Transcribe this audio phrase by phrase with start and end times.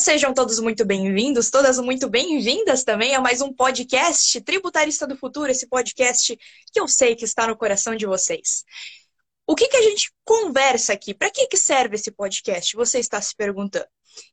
[0.00, 5.50] sejam todos muito bem-vindos, todas muito bem-vindas também a mais um podcast Tributarista do Futuro,
[5.50, 6.38] esse podcast
[6.72, 8.64] que eu sei que está no coração de vocês.
[9.46, 11.12] O que, que a gente conversa aqui?
[11.12, 12.74] Para que, que serve esse podcast?
[12.76, 13.84] Você está se perguntando.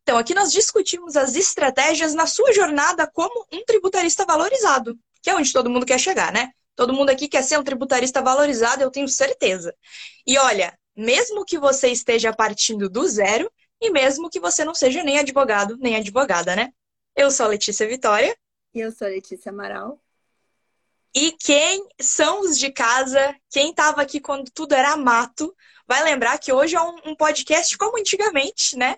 [0.04, 5.36] Então, aqui nós discutimos as estratégias na sua jornada como um tributarista valorizado, que é
[5.36, 6.49] onde todo mundo quer chegar, né?
[6.78, 9.76] Todo mundo aqui quer ser um tributarista valorizado, eu tenho certeza.
[10.26, 15.03] E olha, mesmo que você esteja partindo do zero, e mesmo que você não seja
[15.03, 16.73] nem advogado, nem advogada, né?
[17.16, 18.35] Eu sou a Letícia Vitória.
[18.73, 19.99] E eu sou a Letícia Amaral.
[21.16, 25.55] E quem são os de casa, quem estava aqui quando tudo era mato,
[25.88, 28.98] vai lembrar que hoje é um, um podcast como antigamente, né?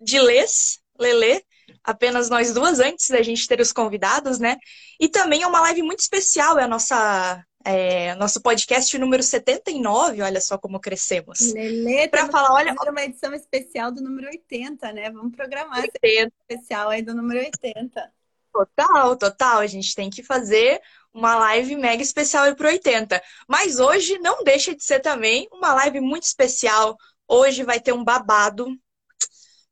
[0.00, 1.42] De Lês, Lelê,
[1.82, 4.58] apenas nós duas antes da gente ter os convidados, né?
[5.00, 10.20] E também é uma live muito especial, é a nossa é, nosso podcast número 79,
[10.20, 11.52] olha só como crescemos.
[11.52, 15.10] Lelê, para falar, olha, uma edição especial do número 80, né?
[15.10, 15.98] Vamos programar 80.
[16.04, 18.12] essa especial aí do número 80.
[18.52, 19.58] Total, total.
[19.60, 20.80] A gente tem que fazer
[21.12, 23.22] uma live mega especial aí pro 80.
[23.48, 26.98] Mas hoje não deixa de ser também uma live muito especial.
[27.26, 28.68] Hoje vai ter um babado,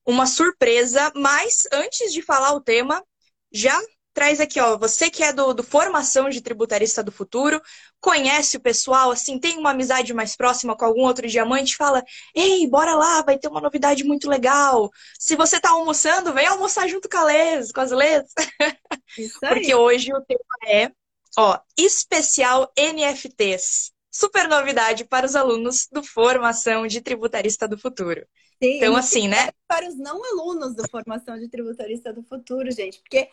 [0.07, 3.05] uma surpresa, mas antes de falar o tema,
[3.53, 3.79] já
[4.13, 7.61] traz aqui, ó, você que é do, do, Formação de Tributarista do Futuro,
[8.01, 12.03] conhece o pessoal, assim, tem uma amizade mais próxima com algum outro diamante, fala,
[12.35, 14.91] ei, bora lá, vai ter uma novidade muito legal.
[15.19, 18.25] Se você tá almoçando, vem almoçar junto com a Les, com as Les.
[19.41, 20.91] Porque hoje o tema é,
[21.37, 23.93] ó, especial NFTs.
[24.11, 28.27] Super novidade para os alunos do Formação de Tributarista do Futuro.
[28.63, 29.51] Sim, então, assim, né?
[29.67, 33.29] Para os não alunos do Formação de Tributarista do Futuro, gente, porque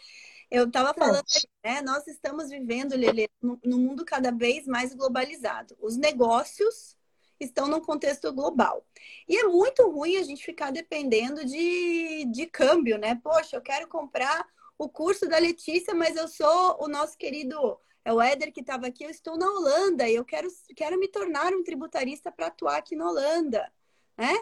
[0.50, 1.25] eu estava falando,
[1.64, 1.81] né?
[1.81, 5.78] Nós estamos vivendo, Lele, num mundo cada vez mais globalizado.
[5.80, 6.97] Os negócios
[7.39, 8.86] estão num contexto global.
[9.28, 13.19] E é muito ruim a gente ficar dependendo de, de câmbio, né?
[13.23, 14.45] Poxa, eu quero comprar
[14.78, 18.88] o curso da Letícia, mas eu sou o nosso querido é o Éder que estava
[18.88, 22.78] aqui, eu estou na Holanda e eu quero, quero me tornar um tributarista para atuar
[22.78, 23.72] aqui na Holanda,
[24.18, 24.34] né?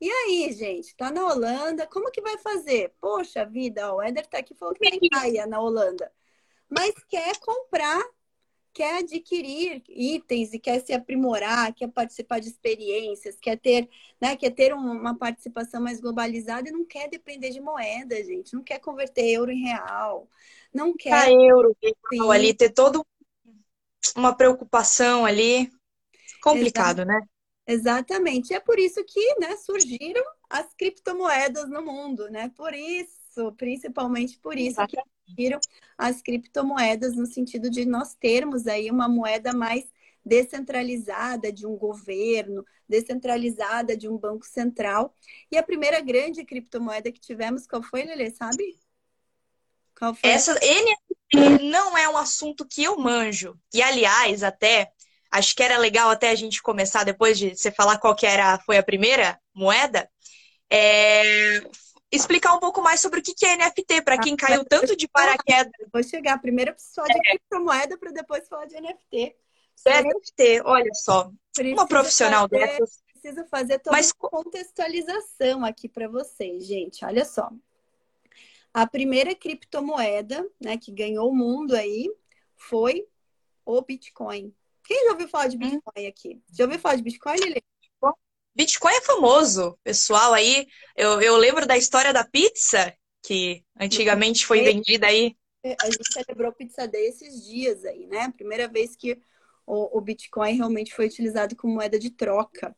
[0.00, 2.94] E aí, gente, tá na Holanda, como que vai fazer?
[2.98, 6.10] Poxa vida, ó, o Éder tá aqui falando que tem praia na Holanda.
[6.70, 8.02] Mas quer comprar,
[8.72, 14.50] quer adquirir itens e quer se aprimorar, quer participar de experiências, quer ter, né, quer
[14.50, 18.54] ter uma participação mais globalizada e não quer depender de moeda, gente.
[18.54, 20.26] Não quer converter euro em real.
[20.72, 21.12] Não quer.
[21.12, 21.76] A euro,
[22.30, 23.04] ali, ter toda
[24.16, 25.70] uma preocupação ali.
[26.40, 27.04] Complicado, Exato.
[27.04, 27.20] né?
[27.70, 28.52] Exatamente.
[28.52, 32.50] É por isso que né, surgiram as criptomoedas no mundo, né?
[32.56, 35.60] Por isso, principalmente por isso que surgiram
[35.96, 39.84] as criptomoedas no sentido de nós termos aí uma moeda mais
[40.24, 45.14] descentralizada de um governo, descentralizada de um banco central.
[45.50, 48.80] E a primeira grande criptomoeda que tivemos, qual foi, Lele, sabe?
[49.96, 50.28] Qual foi?
[50.28, 53.56] Essa NFT não é um assunto que eu manjo.
[53.72, 54.92] E, aliás, até
[55.30, 58.58] acho que era legal até a gente começar, depois de você falar qual que era,
[58.60, 60.10] foi a primeira moeda,
[60.68, 61.62] é,
[62.10, 65.72] explicar um pouco mais sobre o que é NFT, para quem caiu tanto de paraquedas.
[65.92, 66.38] Vou chegar.
[66.40, 67.20] Primeiro só de é.
[67.20, 69.36] criptomoeda para depois falar de NFT.
[69.86, 71.30] NFT, olha só.
[71.58, 73.02] uma profissional fazer, dessas.
[73.20, 74.12] Preciso fazer toda Mas...
[74.18, 77.04] uma contextualização aqui para vocês, gente.
[77.04, 77.50] Olha só.
[78.72, 82.08] A primeira criptomoeda né, que ganhou o mundo aí
[82.56, 83.06] foi
[83.64, 84.54] o Bitcoin.
[84.90, 85.60] Quem já ouviu falar de hum.
[85.60, 86.42] Bitcoin aqui?
[86.52, 87.62] Já ouviu falar de Bitcoin, Lili?
[88.56, 90.34] Bitcoin é famoso, pessoal.
[90.34, 92.92] Aí eu, eu lembro da história da pizza,
[93.22, 95.36] que antigamente foi vendida aí.
[95.62, 98.32] É, a gente celebrou Pizza Day esses dias aí, né?
[98.36, 99.16] Primeira vez que
[99.64, 102.74] o, o Bitcoin realmente foi utilizado como moeda de troca.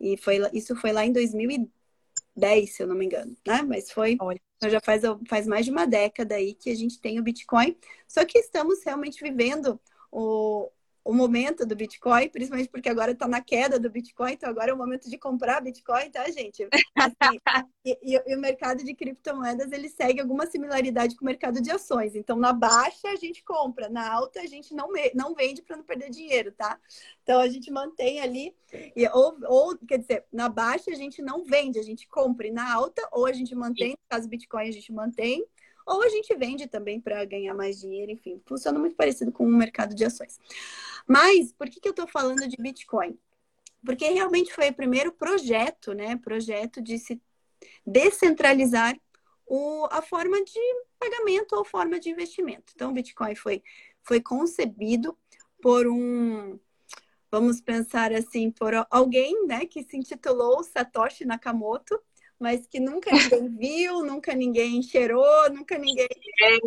[0.00, 3.62] E foi, isso foi lá em 2010, se eu não me engano, né?
[3.62, 4.16] Mas foi.
[4.20, 4.40] Olha.
[4.56, 7.76] Então já faz, faz mais de uma década aí que a gente tem o Bitcoin.
[8.08, 9.80] Só que estamos realmente vivendo
[10.10, 10.70] o,
[11.06, 14.74] o momento do Bitcoin, principalmente porque agora está na queda do Bitcoin, então agora é
[14.74, 16.68] o momento de comprar Bitcoin, tá, gente?
[16.96, 17.38] Assim,
[17.84, 21.70] e, e, e, o mercado de criptomoedas ele segue alguma similaridade com o mercado de
[21.70, 22.16] ações.
[22.16, 25.84] Então, na baixa a gente compra, na alta a gente não, não vende para não
[25.84, 26.76] perder dinheiro, tá?
[27.22, 28.52] Então a gente mantém ali,
[28.96, 32.50] e, ou, ou quer dizer, na baixa a gente não vende, a gente compra, e
[32.50, 35.46] na alta, ou a gente mantém, no caso Bitcoin a gente mantém,
[35.86, 39.56] ou a gente vende também para ganhar mais dinheiro, enfim, funciona muito parecido com o
[39.56, 40.38] mercado de ações.
[41.06, 43.16] Mas por que, que eu estou falando de Bitcoin?
[43.84, 46.16] Porque realmente foi o primeiro projeto, né?
[46.16, 47.22] Projeto de se
[47.86, 48.98] descentralizar
[49.46, 50.60] o, a forma de
[50.98, 52.72] pagamento ou forma de investimento.
[52.74, 53.62] Então, o Bitcoin foi,
[54.02, 55.16] foi concebido
[55.62, 56.58] por um,
[57.30, 62.00] vamos pensar assim, por alguém né, que se intitulou Satoshi Nakamoto,
[62.38, 66.06] mas que nunca ninguém viu, nunca ninguém cheirou, nunca ninguém.
[66.42, 66.58] É.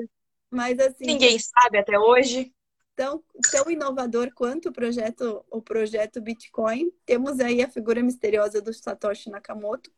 [0.50, 1.06] Mas assim.
[1.06, 2.54] Ninguém sabe até hoje.
[2.95, 8.74] Tão, tão inovador quanto o projeto, o projeto Bitcoin, temos aí a figura misteriosa do
[8.74, 9.89] Satoshi Nakamoto,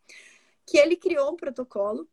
[0.67, 2.07] que ele criou um protocolo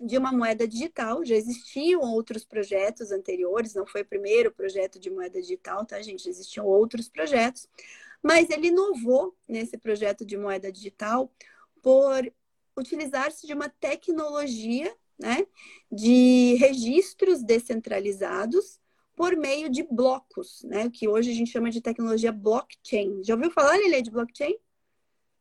[0.00, 1.24] de uma moeda digital.
[1.24, 6.22] Já existiam outros projetos anteriores, não foi o primeiro projeto de moeda digital, tá, gente?
[6.22, 7.68] Já existiam outros projetos,
[8.22, 11.32] mas ele inovou nesse projeto de moeda digital
[11.82, 12.32] por
[12.76, 15.46] utilizar-se de uma tecnologia né,
[15.90, 18.80] de registros descentralizados
[19.14, 23.22] por meio de blocos, né, que hoje a gente chama de tecnologia blockchain.
[23.22, 24.56] Já ouviu falar, Lili, de blockchain?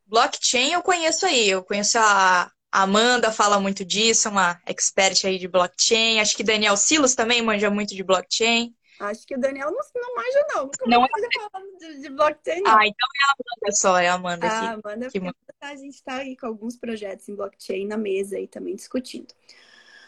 [0.06, 5.48] Blockchain eu conheço aí, eu conheço a Amanda fala muito disso, uma expert aí de
[5.48, 6.22] blockchain.
[6.22, 8.74] Acho que Daniel Silos também manja muito de blockchain.
[9.02, 10.64] Acho que o Daniel não, não manja, não.
[10.66, 12.62] Nunca não é de, de blockchain.
[12.62, 12.78] Não.
[12.78, 14.48] Ah, então é a Amanda só, é a Amanda.
[14.48, 15.20] Ah, que, Amanda, que...
[15.60, 19.34] a gente está aí com alguns projetos em blockchain na mesa aí também discutindo.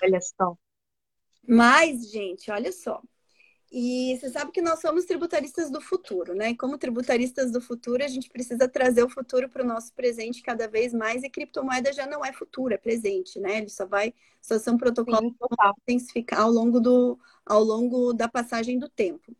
[0.04, 0.56] Olha só.
[1.48, 3.02] Mas, gente, olha só.
[3.76, 6.52] E você sabe que nós somos tributaristas do futuro, né?
[6.52, 10.44] E como tributaristas do futuro, a gente precisa trazer o futuro para o nosso presente
[10.44, 11.24] cada vez mais.
[11.24, 13.58] E criptomoeda já não é futuro, é presente, né?
[13.58, 18.28] Ele só vai, só são protocolos que vão intensificar ao longo, do, ao longo da
[18.28, 19.36] passagem do tempo.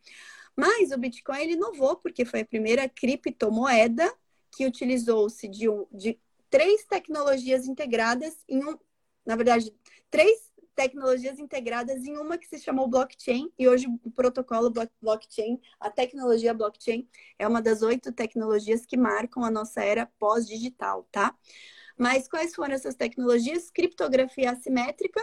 [0.56, 4.12] Mas o Bitcoin ele inovou, porque foi a primeira criptomoeda
[4.52, 6.20] que utilizou-se de, de
[6.50, 8.80] três tecnologias integradas em um,
[9.24, 9.72] na verdade,
[10.10, 14.72] três tecnologias integradas em uma que se chamou blockchain, e hoje o protocolo
[15.02, 21.08] blockchain, a tecnologia blockchain, é uma das oito tecnologias que marcam a nossa era pós-digital,
[21.12, 21.36] tá?
[21.98, 23.70] Mas quais foram essas tecnologias?
[23.70, 25.22] Criptografia assimétrica,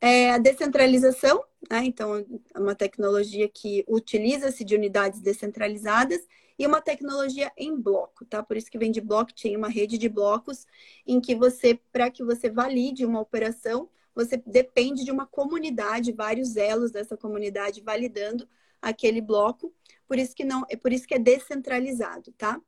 [0.00, 1.82] é a descentralização, né?
[1.84, 2.16] então,
[2.54, 6.20] é uma tecnologia que utiliza-se de unidades descentralizadas
[6.58, 8.42] e uma tecnologia em bloco, tá?
[8.42, 10.66] Por isso que vem de blockchain, uma rede de blocos
[11.06, 16.56] em que você, para que você valide uma operação, você depende de uma comunidade, vários
[16.56, 18.48] elos dessa comunidade validando
[18.80, 19.74] aquele bloco.
[20.06, 22.60] Por isso que não, é por isso que é descentralizado, tá?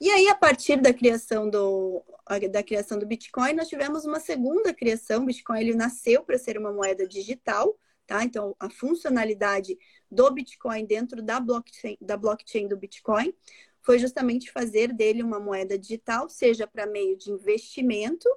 [0.00, 2.04] E aí, a partir da criação do,
[2.50, 5.22] da criação do Bitcoin, nós tivemos uma segunda criação.
[5.22, 7.76] O Bitcoin ele nasceu para ser uma moeda digital,
[8.06, 8.22] tá?
[8.22, 9.76] Então, a funcionalidade
[10.10, 13.34] do Bitcoin dentro da blockchain, da blockchain do Bitcoin
[13.80, 18.28] foi justamente fazer dele uma moeda digital, seja para meio de investimento,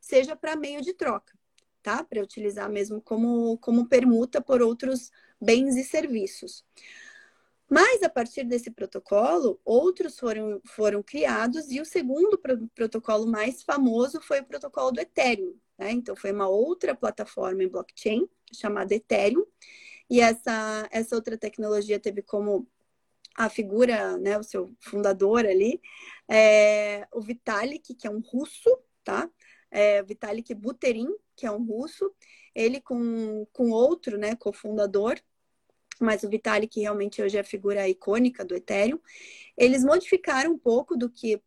[0.00, 1.33] seja para meio de troca
[1.84, 2.02] tá?
[2.02, 6.64] Para utilizar mesmo como, como permuta por outros bens e serviços.
[7.70, 13.62] Mas a partir desse protocolo, outros foram, foram criados e o segundo pro protocolo mais
[13.62, 15.54] famoso foi o protocolo do Ethereum.
[15.78, 15.92] Né?
[15.92, 19.44] Então, foi uma outra plataforma em blockchain chamada Ethereum.
[20.08, 22.66] E essa, essa outra tecnologia teve como
[23.34, 25.80] a figura, né, o seu fundador ali,
[26.28, 28.70] é, o Vitalik, que é um russo,
[29.02, 29.28] tá?
[29.74, 32.14] É, Vitalik Buterin, que é um russo,
[32.54, 35.20] ele com, com outro, né, cofundador,
[36.00, 39.00] mas o Vitalik realmente hoje é a figura icônica do Ethereum,
[39.56, 41.42] eles modificaram um pouco do que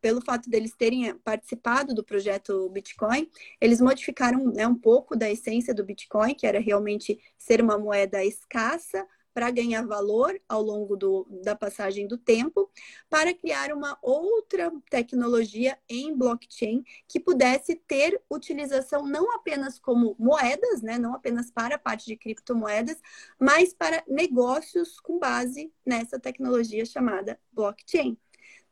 [0.00, 3.28] pelo fato deles terem participado do projeto Bitcoin,
[3.60, 8.24] eles modificaram né, um pouco da essência do Bitcoin, que era realmente ser uma moeda
[8.24, 12.70] escassa, para ganhar valor ao longo do, da passagem do tempo,
[13.08, 20.82] para criar uma outra tecnologia em blockchain que pudesse ter utilização não apenas como moedas,
[20.82, 23.00] né, não apenas para a parte de criptomoedas,
[23.38, 28.16] mas para negócios com base nessa tecnologia chamada blockchain.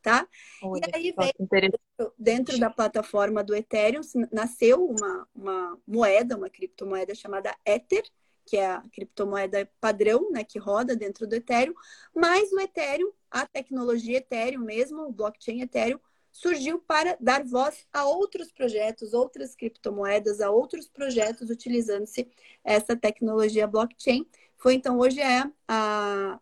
[0.03, 0.29] Tá?
[0.63, 1.15] Olha, e aí
[1.51, 8.05] dentro, dentro da plataforma do Ethereum nasceu uma, uma moeda, uma criptomoeda chamada Ether,
[8.47, 11.75] que é a criptomoeda padrão, né, que roda dentro do Ethereum,
[12.15, 15.99] mas o Ethereum, a tecnologia Ethereum mesmo, o blockchain Ethereum,
[16.37, 22.29] surgiu para dar voz a outros projetos, outras criptomoedas, a outros projetos utilizando-se
[22.63, 24.27] essa tecnologia blockchain.
[24.59, 26.39] Foi então hoje é a,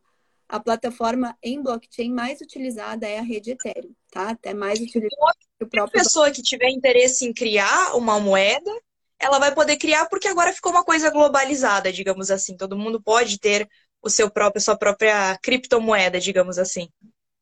[0.49, 4.31] a plataforma em blockchain mais utilizada é a rede Ethereum, tá?
[4.31, 6.03] Até mais utilizada que o próprio.
[6.03, 8.71] pessoa que tiver interesse em criar uma moeda,
[9.25, 12.57] ela vai poder criar porque agora ficou uma coisa globalizada, digamos assim.
[12.57, 13.67] Todo mundo pode ter
[14.03, 16.89] o seu próprio, sua própria criptomoeda, digamos assim.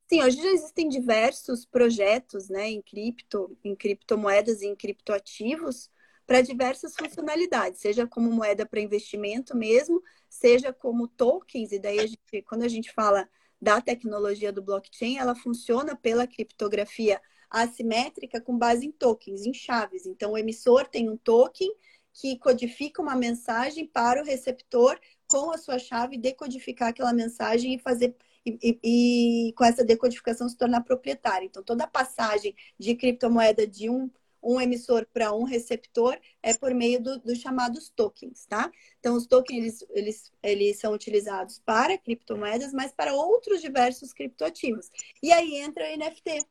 [0.08, 5.90] Sim, hoje já existem diversos projetos, né, em cripto, em criptomoedas e em criptoativos
[6.24, 12.06] para diversas funcionalidades, seja como moeda para investimento mesmo, seja como tokens, e daí a
[12.06, 13.28] gente, quando a gente fala
[13.60, 17.20] da tecnologia do blockchain, ela funciona pela criptografia
[17.52, 20.06] assimétrica com base em tokens, em chaves.
[20.06, 21.72] Então, o emissor tem um token
[22.14, 27.78] que codifica uma mensagem para o receptor com a sua chave decodificar aquela mensagem e
[27.78, 31.46] fazer e, e, e, com essa decodificação se tornar proprietário.
[31.46, 34.10] Então, toda a passagem de criptomoeda de um,
[34.42, 38.70] um emissor para um receptor é por meio dos do chamados tokens, tá?
[38.98, 44.90] Então, os tokens, eles, eles, eles são utilizados para criptomoedas, mas para outros diversos criptoativos.
[45.22, 46.44] E aí entra o NFT.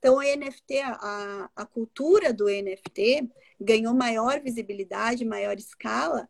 [0.00, 3.30] Então, o NFT, a, a cultura do NFT
[3.60, 6.26] ganhou maior visibilidade, maior escala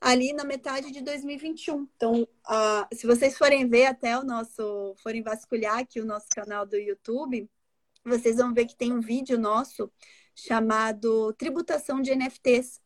[0.00, 1.86] ali na metade de 2021.
[1.96, 2.26] Então,
[2.92, 7.48] se vocês forem ver até o nosso, forem vasculhar aqui o nosso canal do YouTube,
[8.04, 9.90] vocês vão ver que tem um vídeo nosso
[10.34, 12.80] chamado Tributação de NFTs.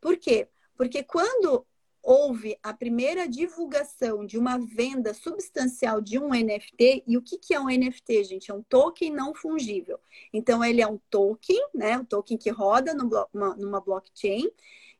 [0.00, 0.48] Por quê?
[0.76, 1.66] Porque quando
[2.04, 7.02] houve a primeira divulgação de uma venda substancial de um NFT.
[7.06, 8.50] E o que, que é um NFT, gente?
[8.50, 9.98] É um token não fungível.
[10.30, 11.98] Então, ele é um token, né?
[11.98, 14.50] Um token que roda numa, numa blockchain,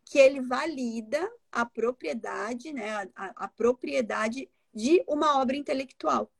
[0.06, 3.06] que ele valida a propriedade, né?
[3.14, 6.32] A, a propriedade de uma obra intelectual.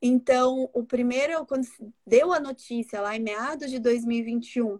[0.00, 1.66] Então, o primeiro, quando
[2.06, 4.78] deu a notícia lá em meados de 2021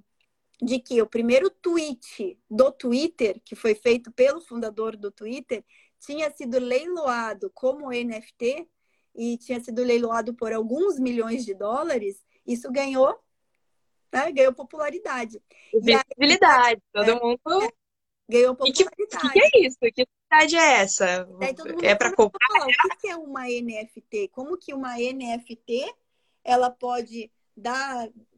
[0.62, 5.64] de que o primeiro tweet do Twitter, que foi feito pelo fundador do Twitter,
[5.98, 8.68] tinha sido leiloado como NFT
[9.14, 13.18] e tinha sido leiloado por alguns milhões de dólares, isso ganhou,
[14.12, 15.42] né, ganhou popularidade.
[15.72, 17.68] Visibilidade, todo é, mundo é,
[18.28, 19.26] ganhou popularidade.
[19.26, 19.78] O que, que, é isso?
[19.80, 21.28] Que cidade é essa?
[21.82, 22.48] é para comprar?
[22.66, 24.28] o que é uma NFT?
[24.28, 25.92] Como que uma NFT
[26.42, 27.30] ela pode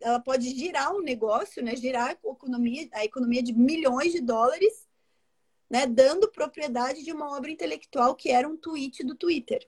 [0.00, 1.74] ela pode girar o um negócio, né?
[1.76, 4.86] Girar a economia, a economia de milhões de dólares,
[5.70, 5.86] né?
[5.86, 9.66] Dando propriedade de uma obra intelectual que era um tweet do Twitter.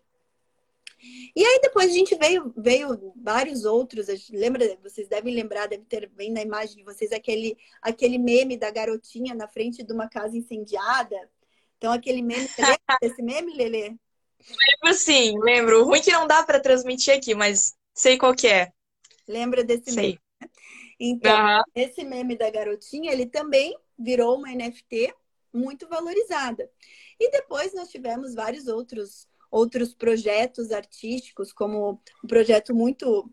[1.35, 4.09] E aí depois a gente veio, veio vários outros.
[4.31, 4.77] Lembra?
[4.83, 9.35] Vocês devem lembrar, deve ter bem na imagem de vocês aquele, aquele meme da garotinha
[9.35, 11.17] na frente de uma casa incendiada.
[11.77, 12.49] Então aquele meme,
[13.01, 13.95] desse meme, Lelê?
[14.41, 15.83] Lembro sim, lembro.
[15.83, 18.73] O ruim que não dá para transmitir aqui, mas sei qual que é.
[19.29, 20.03] Lembra desse Sei.
[20.03, 20.21] meme?
[20.41, 20.49] Né?
[20.99, 21.63] Então, uhum.
[21.75, 25.15] esse meme da garotinha, ele também virou uma NFT
[25.53, 26.69] muito valorizada.
[27.21, 33.33] E depois nós tivemos vários outros outros projetos artísticos, como um projeto muito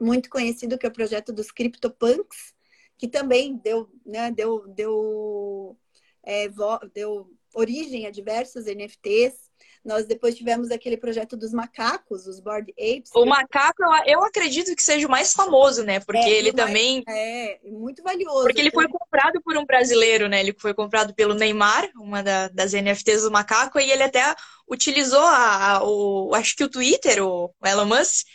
[0.00, 2.54] muito conhecido que é o projeto dos CryptoPunks,
[2.96, 5.78] que também deu, né, deu, deu,
[6.22, 6.48] é,
[6.92, 9.43] deu origem a diversos NFTs.
[9.84, 13.10] Nós depois tivemos aquele projeto dos macacos, os Board Apes.
[13.14, 16.00] O macaco, eu acredito que seja o mais famoso, né?
[16.00, 17.04] Porque é, ele também.
[17.06, 18.44] É, muito valioso.
[18.44, 20.40] Porque ele foi comprado por um brasileiro, né?
[20.40, 24.34] Ele foi comprado pelo Neymar, uma da, das NFTs do macaco, e ele até
[24.66, 26.34] utilizou a, a, o.
[26.34, 28.26] Acho que o Twitter, o Elon Musk.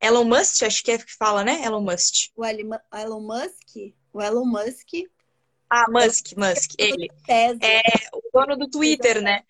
[0.00, 1.62] Elon Musk, acho que é que fala, né?
[1.64, 2.30] Elon Musk.
[2.36, 3.94] O Elon Musk?
[4.12, 4.88] O Elon Musk.
[5.70, 7.08] Ah, Musk, Musk, ele.
[7.28, 9.42] É o dono do Twitter, né?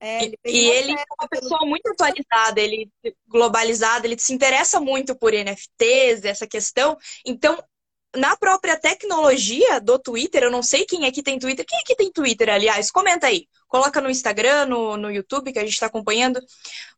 [0.00, 2.88] É, ele e ele é uma pessoa muito atualizada, ele
[3.26, 6.96] globalizada, ele se interessa muito por NFTs, essa questão.
[7.26, 7.58] Então,
[8.16, 11.64] na própria tecnologia do Twitter, eu não sei quem aqui tem Twitter.
[11.66, 12.90] Quem aqui tem Twitter, aliás?
[12.90, 13.46] Comenta aí.
[13.66, 16.40] Coloca no Instagram, no, no YouTube, que a gente está acompanhando.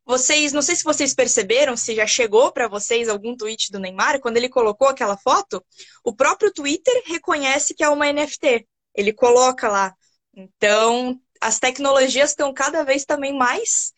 [0.04, 4.21] Vocês, não sei se vocês perceberam, se já chegou para vocês algum tweet do Neymar,
[4.21, 5.64] quando ele colocou aquela foto,
[6.04, 8.66] o próprio Twitter reconhece que é uma NFT.
[8.95, 9.95] Ele coloca lá.
[10.35, 13.92] Então, as tecnologias estão cada vez também mais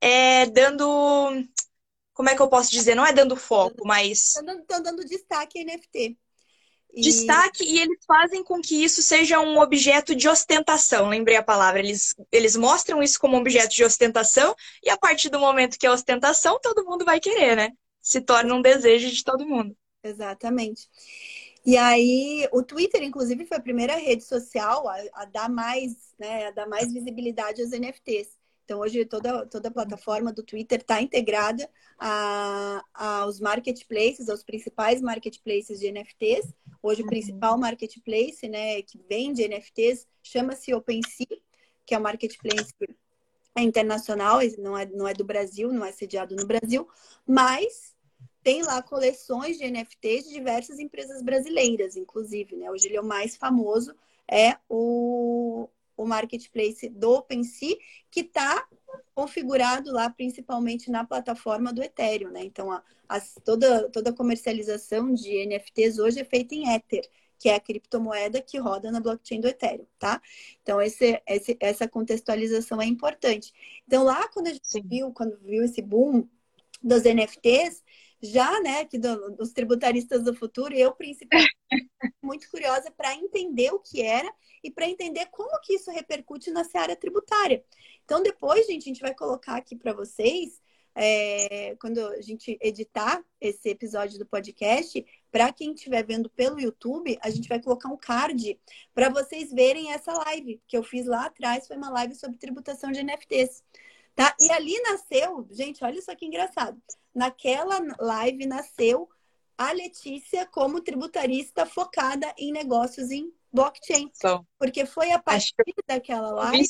[0.00, 1.44] é, dando.
[2.12, 2.94] Como é que eu posso dizer?
[2.94, 4.36] Não é dando foco, mas.
[4.36, 6.16] Estão dando destaque a NFT.
[6.92, 7.02] E...
[7.02, 11.08] Destaque e eles fazem com que isso seja um objeto de ostentação.
[11.08, 11.78] Lembrei a palavra.
[11.78, 15.86] Eles, eles mostram isso como um objeto de ostentação e a partir do momento que
[15.86, 17.72] é ostentação, todo mundo vai querer, né?
[18.00, 19.76] Se torna um desejo de todo mundo.
[20.02, 20.88] Exatamente.
[21.64, 26.46] E aí, o Twitter, inclusive, foi a primeira rede social a, a dar mais, né,
[26.46, 28.38] a dar mais visibilidade aos NFTs.
[28.64, 35.00] Então, hoje, toda, toda a plataforma do Twitter está integrada a, aos marketplaces, aos principais
[35.00, 36.52] marketplaces de NFTs.
[36.82, 37.10] Hoje, o uhum.
[37.10, 41.38] principal marketplace né, que vende NFTs chama-se OpenSea,
[41.86, 42.74] que é um marketplace
[43.56, 46.86] internacional, não é, não é do Brasil, não é sediado no Brasil,
[47.26, 47.96] mas
[48.48, 52.70] tem lá coleções de NFTs de diversas empresas brasileiras, inclusive, né?
[52.70, 53.94] Hoje ele é o mais famoso,
[54.26, 57.76] é o, o marketplace do OpenSea,
[58.10, 58.66] que está
[59.14, 62.42] configurado lá principalmente na plataforma do Ethereum, né?
[62.42, 67.06] Então, a, a, toda, toda a comercialização de NFTs hoje é feita em Ether,
[67.38, 70.22] que é a criptomoeda que roda na blockchain do Ethereum, tá?
[70.62, 73.52] Então, esse, esse, essa contextualização é importante.
[73.86, 74.82] Então, lá quando a gente Sim.
[74.86, 76.26] viu, quando viu esse boom
[76.82, 77.82] dos NFTs,
[78.22, 81.56] já, né, que do, dos tributaristas do futuro, eu principalmente
[82.22, 84.32] muito curiosa para entender o que era
[84.62, 87.64] e para entender como que isso repercute na seara tributária.
[88.04, 90.60] Então, depois, gente, a gente vai colocar aqui para vocês,
[90.94, 97.16] é, quando a gente editar esse episódio do podcast, para quem estiver vendo pelo YouTube,
[97.22, 98.58] a gente vai colocar um card
[98.92, 102.90] para vocês verem essa live que eu fiz lá atrás, foi uma live sobre tributação
[102.90, 103.62] de NFTs.
[104.18, 104.34] Tá?
[104.40, 106.76] E ali nasceu, gente, olha só que engraçado.
[107.14, 109.08] Naquela live nasceu
[109.56, 114.10] a Letícia como tributarista focada em negócios em blockchain.
[114.16, 115.54] Então, porque foi a partir
[115.86, 116.66] daquela live.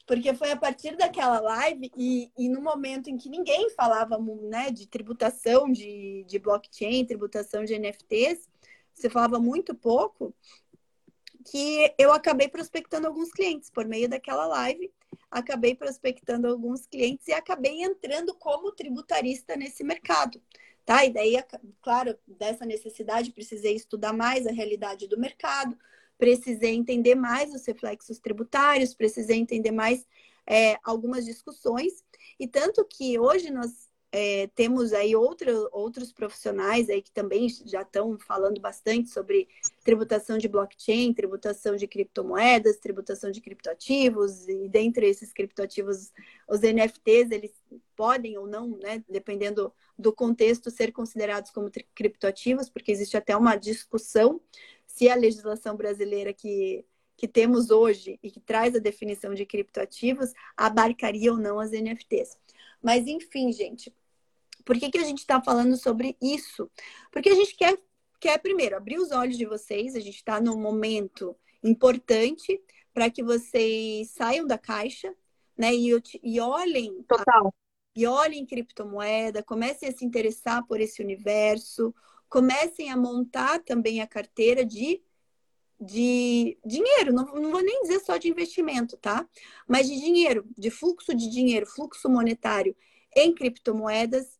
[0.06, 4.70] porque foi a partir daquela live e, e no momento em que ninguém falava né,
[4.70, 8.46] de tributação de, de blockchain, tributação de NFTs,
[8.96, 10.34] você falava muito pouco,
[11.50, 14.92] que eu acabei prospectando alguns clientes por meio daquela live,
[15.30, 20.42] acabei prospectando alguns clientes e acabei entrando como tributarista nesse mercado.
[20.84, 21.04] Tá?
[21.04, 21.36] E daí,
[21.82, 25.76] claro, dessa necessidade, precisei estudar mais a realidade do mercado,
[26.18, 30.06] precisei entender mais os reflexos tributários, precisei entender mais
[30.46, 32.04] é, algumas discussões.
[32.38, 33.85] E tanto que hoje nós
[34.18, 39.46] é, temos aí outro, outros profissionais aí que também já estão falando bastante sobre
[39.84, 46.14] tributação de blockchain, tributação de criptomoedas, tributação de criptoativos, e dentre esses criptoativos,
[46.48, 47.52] os NFTs, eles
[47.94, 53.54] podem ou não, né, dependendo do contexto, ser considerados como criptoativos, porque existe até uma
[53.54, 54.40] discussão
[54.86, 56.86] se a legislação brasileira que,
[57.18, 62.34] que temos hoje e que traz a definição de criptoativos abarcaria ou não as NFTs.
[62.82, 63.92] Mas, enfim, gente,
[64.66, 66.68] por que, que a gente está falando sobre isso?
[67.12, 67.78] Porque a gente quer,
[68.20, 72.60] quer, primeiro, abrir os olhos de vocês, a gente está num momento importante
[72.92, 75.14] para que vocês saiam da caixa,
[75.56, 75.72] né?
[75.72, 75.90] E,
[76.22, 77.04] e olhem.
[77.04, 77.46] Total.
[77.46, 77.50] A,
[77.94, 81.94] e olhem criptomoeda, comecem a se interessar por esse universo,
[82.28, 85.00] comecem a montar também a carteira de,
[85.80, 89.26] de dinheiro, não, não vou nem dizer só de investimento, tá?
[89.66, 92.76] Mas de dinheiro, de fluxo de dinheiro, fluxo monetário
[93.14, 94.35] em criptomoedas,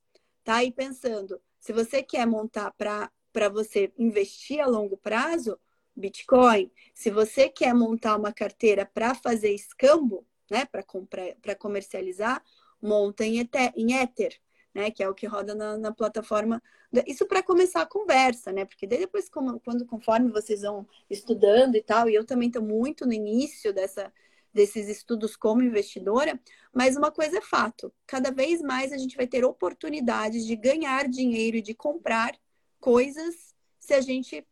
[0.46, 0.62] tá?
[0.62, 5.58] E pensando, se você quer montar para você investir a longo prazo,
[5.96, 6.70] Bitcoin.
[6.94, 12.40] Se você quer montar uma carteira para fazer escambo, né, para comprar, para comercializar,
[12.80, 14.38] monta em Ether, em Ether,
[14.72, 16.62] né, que é o que roda na, na plataforma.
[17.08, 18.64] Isso para começar a conversa, né?
[18.64, 23.04] Porque depois, como, quando conforme vocês vão estudando e tal, e eu também estou muito
[23.04, 24.12] no início dessa
[24.56, 26.40] desses estudos como investidora,
[26.72, 31.06] mas uma coisa é fato: cada vez mais a gente vai ter oportunidades de ganhar
[31.08, 32.34] dinheiro e de comprar
[32.80, 34.44] coisas se a gente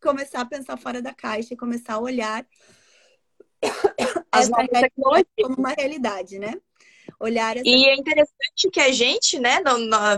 [0.00, 2.46] começar a pensar fora da caixa e começar a olhar
[4.32, 4.90] as essa
[5.42, 6.54] como uma realidade, né?
[7.18, 7.66] Olhar essa...
[7.66, 9.60] E é interessante que a gente, né,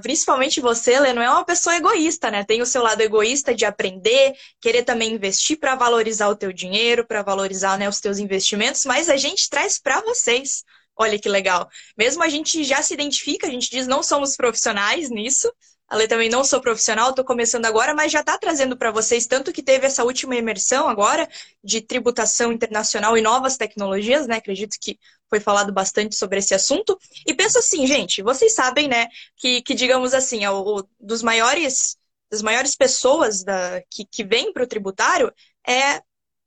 [0.03, 2.45] principalmente você, Lê, não é uma pessoa egoísta, né?
[2.45, 7.07] Tem o seu lado egoísta de aprender, querer também investir para valorizar o teu dinheiro,
[7.07, 10.65] para valorizar né, os teus investimentos, mas a gente traz para vocês.
[10.99, 11.69] Olha que legal.
[11.97, 15.53] Mesmo a gente já se identifica, a gente diz não somos profissionais nisso,
[15.89, 19.53] a também não sou profissional, estou começando agora, mas já está trazendo para vocês, tanto
[19.53, 21.29] que teve essa última imersão agora
[21.63, 24.37] de tributação internacional e novas tecnologias, né?
[24.37, 24.99] Acredito que
[25.31, 26.99] foi falado bastante sobre esse assunto.
[27.25, 31.97] E penso assim, gente, vocês sabem, né, que, que digamos assim, é o, dos maiores,
[32.31, 35.33] das maiores pessoas da, que, que vêm para o tributário
[35.67, 36.03] é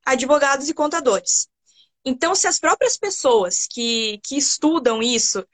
[0.06, 1.48] advogados e contadores.
[2.04, 5.46] Então, se as próprias pessoas que, que estudam isso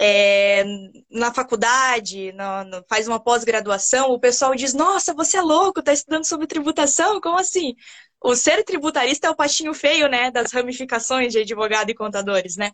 [0.00, 0.64] é,
[1.10, 5.92] na faculdade, no, no, faz uma pós-graduação, o pessoal diz: Nossa, você é louco, está
[5.92, 7.20] estudando sobre tributação?
[7.20, 7.74] Como assim?
[8.20, 12.72] O ser tributarista é o patinho feio, né, das ramificações de advogado e contadores, né?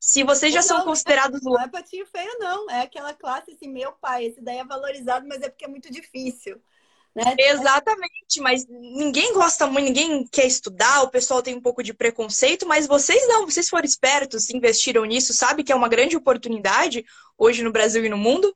[0.00, 1.40] Se vocês já não, são considerados.
[1.42, 2.70] Não é patinho feio, não.
[2.70, 5.90] É aquela classe assim, meu pai, esse daí é valorizado, mas é porque é muito
[5.90, 6.60] difícil.
[7.18, 7.34] Né?
[7.36, 12.64] Exatamente, mas ninguém gosta muito, ninguém quer estudar, o pessoal tem um pouco de preconceito,
[12.64, 17.04] mas vocês não, vocês foram espertos, investiram nisso, sabe que é uma grande oportunidade
[17.36, 18.54] hoje no Brasil e no mundo.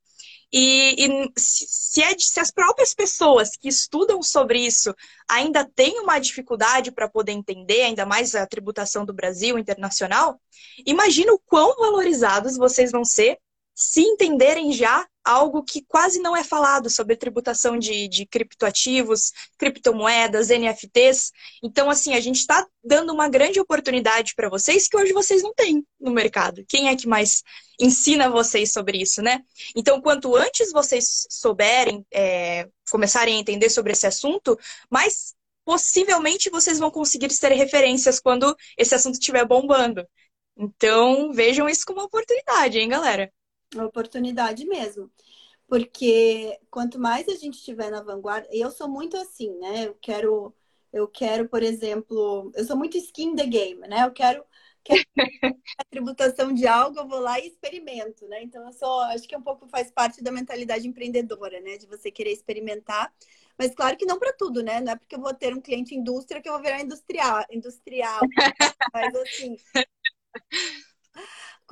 [0.52, 4.94] E, e se, é, se, as próprias pessoas que estudam sobre isso
[5.28, 10.40] ainda têm uma dificuldade para poder entender, ainda mais a tributação do Brasil internacional,
[10.86, 13.38] imagina o quão valorizados vocês vão ser
[13.74, 20.48] se entenderem já algo que quase não é falado sobre tributação de, de criptoativos, criptomoedas,
[20.48, 21.32] NFTs.
[21.62, 25.54] Então, assim, a gente está dando uma grande oportunidade para vocês que hoje vocês não
[25.54, 26.64] têm no mercado.
[26.68, 27.42] Quem é que mais
[27.80, 29.40] ensina vocês sobre isso, né?
[29.76, 34.58] Então, quanto antes vocês souberem, é, começarem a entender sobre esse assunto,
[34.90, 40.06] mais possivelmente vocês vão conseguir ser referências quando esse assunto estiver bombando.
[40.56, 43.32] Então, vejam isso como uma oportunidade, hein, galera?
[43.74, 45.10] Uma oportunidade mesmo.
[45.66, 49.86] Porque quanto mais a gente estiver na vanguarda, e eu sou muito assim, né?
[49.86, 50.54] Eu quero,
[50.92, 54.04] eu quero, por exemplo, eu sou muito skin the game, né?
[54.04, 54.44] Eu quero,
[54.84, 55.02] quero
[55.78, 58.42] a tributação de algo, eu vou lá e experimento, né?
[58.42, 61.78] Então eu sou, acho que um pouco faz parte da mentalidade empreendedora, né?
[61.78, 63.10] De você querer experimentar.
[63.58, 64.80] Mas claro que não para tudo, né?
[64.80, 68.20] Não é porque eu vou ter um cliente indústria que eu vou virar industrial, industrial.
[68.92, 69.56] Mas assim,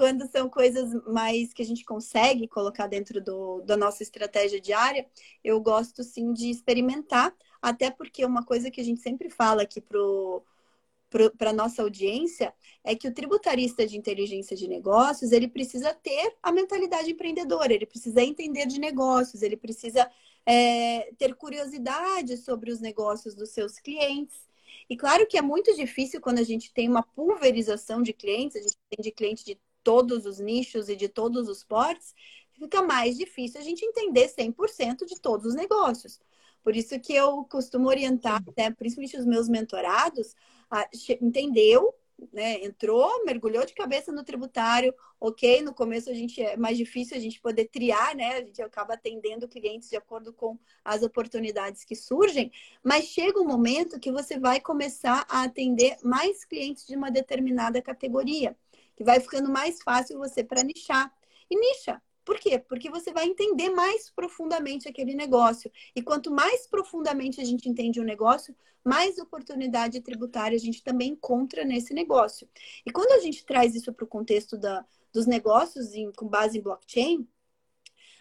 [0.01, 5.07] quando são coisas mais que a gente consegue colocar dentro do, da nossa estratégia diária,
[5.45, 9.79] eu gosto sim de experimentar, até porque uma coisa que a gente sempre fala aqui
[9.79, 16.35] para a nossa audiência é que o tributarista de inteligência de negócios ele precisa ter
[16.43, 20.11] a mentalidade empreendedora, ele precisa entender de negócios, ele precisa
[20.47, 24.49] é, ter curiosidade sobre os negócios dos seus clientes.
[24.89, 28.63] E claro que é muito difícil quando a gente tem uma pulverização de clientes, a
[28.63, 32.15] gente tem de cliente de todos os nichos e de todos os portes,
[32.53, 36.21] fica mais difícil a gente entender 100% de todos os negócios.
[36.63, 40.35] Por isso que eu costumo orientar, né, principalmente os meus mentorados,
[40.71, 40.87] a,
[41.21, 41.95] entendeu
[42.33, 47.17] né, entrou, mergulhou de cabeça no tributário, ok, no começo a gente é mais difícil
[47.17, 48.37] a gente poder triar, né?
[48.37, 52.51] A gente acaba atendendo clientes de acordo com as oportunidades que surgem,
[52.83, 57.81] mas chega um momento que você vai começar a atender mais clientes de uma determinada
[57.83, 58.57] categoria,
[59.01, 61.11] que vai ficando mais fácil você para nichar.
[61.49, 62.59] E nicha, por quê?
[62.59, 65.73] Porque você vai entender mais profundamente aquele negócio.
[65.97, 70.85] E quanto mais profundamente a gente entende o um negócio, mais oportunidade tributária a gente
[70.85, 72.47] também encontra nesse negócio.
[72.85, 76.59] E quando a gente traz isso para o contexto da, dos negócios em, com base
[76.59, 77.27] em blockchain,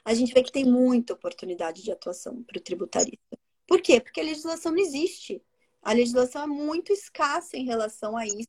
[0.06, 3.38] a gente vê que tem muita oportunidade de atuação para o tributarista.
[3.68, 4.00] Por quê?
[4.00, 5.44] Porque a legislação não existe.
[5.82, 8.48] A legislação é muito escassa em relação a isso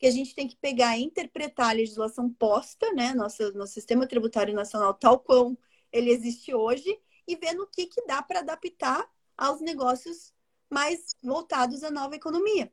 [0.00, 4.06] que a gente tem que pegar e interpretar a legislação posta, né, nosso, nosso sistema
[4.06, 5.54] tributário nacional tal qual
[5.92, 10.32] ele existe hoje, e ver no que, que dá para adaptar aos negócios
[10.70, 12.72] mais voltados à nova economia.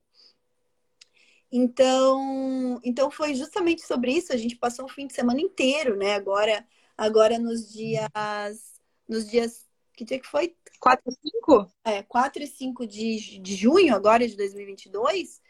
[1.51, 4.31] Então, então foi justamente sobre isso.
[4.31, 6.13] A gente passou o fim de semana inteiro, né?
[6.13, 6.65] Agora,
[6.97, 10.55] agora nos dias, nos dias que dia que foi?
[10.79, 11.71] 4 e 5?
[11.83, 15.41] É, 4 e 5 de, de junho agora de 2022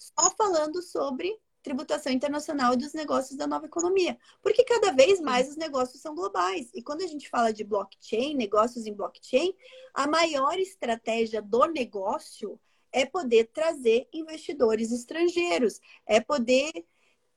[0.00, 4.18] só falando sobre tributação internacional e dos negócios da nova economia.
[4.42, 6.70] Porque cada vez mais os negócios são globais.
[6.74, 9.54] E quando a gente fala de blockchain, negócios em blockchain,
[9.92, 12.58] a maior estratégia do negócio
[12.92, 16.72] é poder trazer investidores estrangeiros, é poder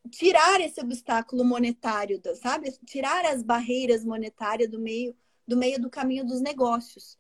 [0.10, 2.72] tirar esse obstáculo monetário, sabe?
[2.86, 7.18] Tirar as barreiras monetárias do meio do meio do caminho dos negócios.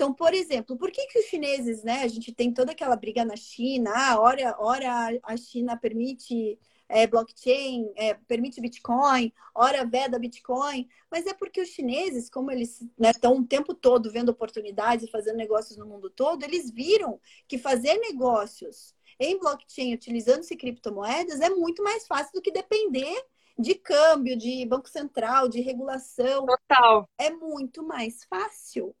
[0.00, 2.04] Então, por exemplo, por que, que os chineses, né?
[2.04, 6.58] A gente tem toda aquela briga na China, ah, ora, ora a China permite
[6.88, 12.80] é, blockchain, é, permite Bitcoin, ora veda Bitcoin, mas é porque os chineses, como eles
[12.98, 17.20] estão né, o tempo todo vendo oportunidades e fazendo negócios no mundo todo, eles viram
[17.46, 23.22] que fazer negócios em blockchain utilizando-se criptomoedas é muito mais fácil do que depender
[23.58, 26.46] de câmbio, de banco central, de regulação.
[26.46, 27.06] Total.
[27.18, 28.96] É muito mais fácil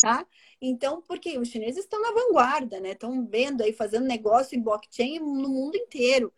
[0.00, 0.26] tá?
[0.60, 2.92] Então, porque os chineses estão na vanguarda, né?
[2.92, 6.32] Estão vendo aí, fazendo negócio em blockchain no mundo inteiro.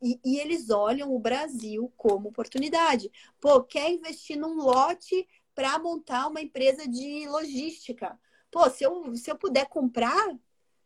[0.00, 3.10] E, e, eles olham o Brasil como oportunidade.
[3.40, 8.18] Pô, quer investir num lote para montar uma empresa de logística.
[8.50, 10.38] Pô, se eu, se eu puder comprar,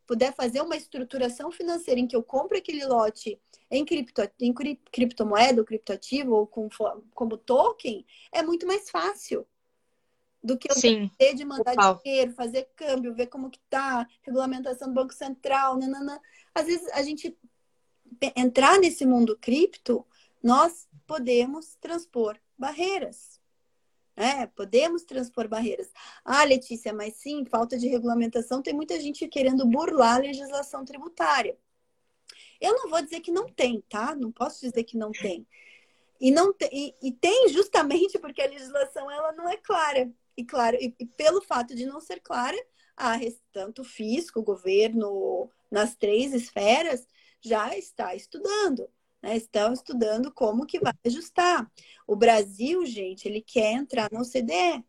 [0.05, 4.53] puder fazer uma estruturação financeira em que eu compre aquele lote em, cripto, em
[4.91, 6.67] criptomoeda ou criptoativo ou com,
[7.13, 9.45] como token, é muito mais fácil
[10.43, 12.01] do que eu Sim, ter de mandar total.
[12.03, 16.21] dinheiro, fazer câmbio, ver como que tá, regulamentação do Banco Central, nanana.
[16.53, 17.37] Às vezes a gente
[18.35, 20.05] entrar nesse mundo cripto,
[20.41, 23.37] nós podemos transpor barreiras.
[24.15, 25.91] É, podemos transpor barreiras.
[26.25, 31.55] Ah, Letícia, mas sim, falta de regulamentação, tem muita gente querendo burlar a legislação tributária.
[32.59, 34.15] Eu não vou dizer que não tem, tá?
[34.15, 35.45] Não posso dizer que não tem.
[36.19, 40.11] E, não te, e, e tem justamente porque a legislação ela não é clara.
[40.37, 42.55] E claro, e, e pelo fato de não ser clara,
[42.95, 43.17] a,
[43.51, 47.07] tanto o fisco, o governo, nas três esferas,
[47.41, 48.87] já está estudando.
[49.21, 49.35] Né?
[49.35, 51.69] Estão estudando como que vai ajustar.
[52.05, 54.85] O Brasil, gente, ele quer entrar na OCDE.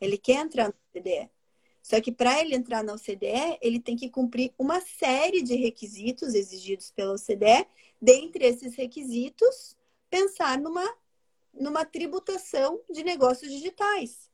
[0.00, 1.30] Ele quer entrar na OCDE.
[1.82, 6.34] Só que para ele entrar na OCDE, ele tem que cumprir uma série de requisitos
[6.34, 7.66] exigidos pela OCDE.
[8.00, 9.76] Dentre esses requisitos,
[10.10, 10.84] pensar numa,
[11.54, 14.26] numa tributação de negócios digitais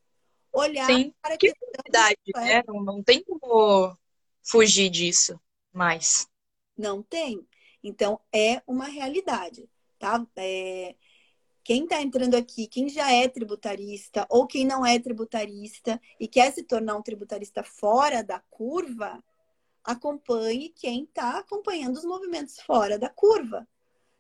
[0.53, 1.15] olhar Sim.
[1.21, 1.53] para que
[1.85, 2.63] verdade, né?
[2.67, 3.97] Não, não tem como
[4.43, 5.41] fugir disso
[5.73, 6.27] mais.
[6.77, 7.47] Não tem.
[7.83, 9.69] Então, é uma realidade.
[9.99, 10.25] tá?
[10.37, 10.95] É,
[11.65, 16.53] quem está entrando aqui, quem já é tributarista ou quem não é tributarista e quer
[16.53, 19.23] se tornar um tributarista fora da curva,
[19.85, 23.67] acompanhe quem está acompanhando os movimentos fora da curva.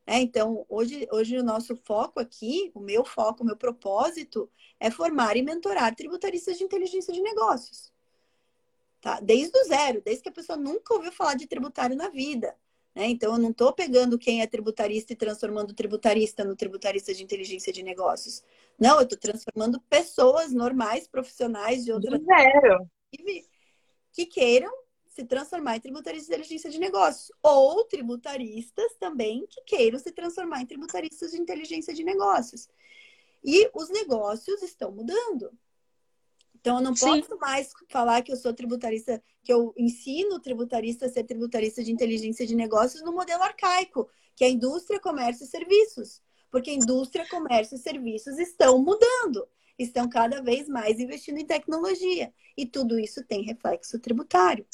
[0.06, 4.90] É, então, hoje, hoje o nosso foco aqui, o meu foco, o meu propósito é
[4.90, 7.92] formar e mentorar tributaristas de inteligência de negócios.
[9.00, 9.20] Tá?
[9.20, 12.56] Desde o zero, desde que a pessoa nunca ouviu falar de tributário na vida.
[12.94, 13.06] Né?
[13.06, 17.22] Então, eu não estou pegando quem é tributarista e transformando o tributarista no tributarista de
[17.22, 18.42] inteligência de negócios.
[18.78, 22.20] Não, eu estou transformando pessoas normais, profissionais de outras.
[22.20, 22.90] Zero.
[24.12, 24.81] Que queiram
[25.14, 27.30] se transformar em tributaristas de inteligência de negócios.
[27.42, 32.68] Ou tributaristas também que queiram se transformar em tributaristas de inteligência de negócios.
[33.44, 35.52] E os negócios estão mudando.
[36.54, 37.20] Então, eu não Sim.
[37.20, 41.82] posso mais falar que eu sou tributarista, que eu ensino o tributarista a ser tributarista
[41.82, 46.22] de inteligência de negócios no modelo arcaico, que é a indústria, comércio e serviços.
[46.50, 49.46] Porque indústria, comércio e serviços estão mudando,
[49.78, 52.32] estão cada vez mais investindo em tecnologia.
[52.56, 54.64] E tudo isso tem reflexo tributário.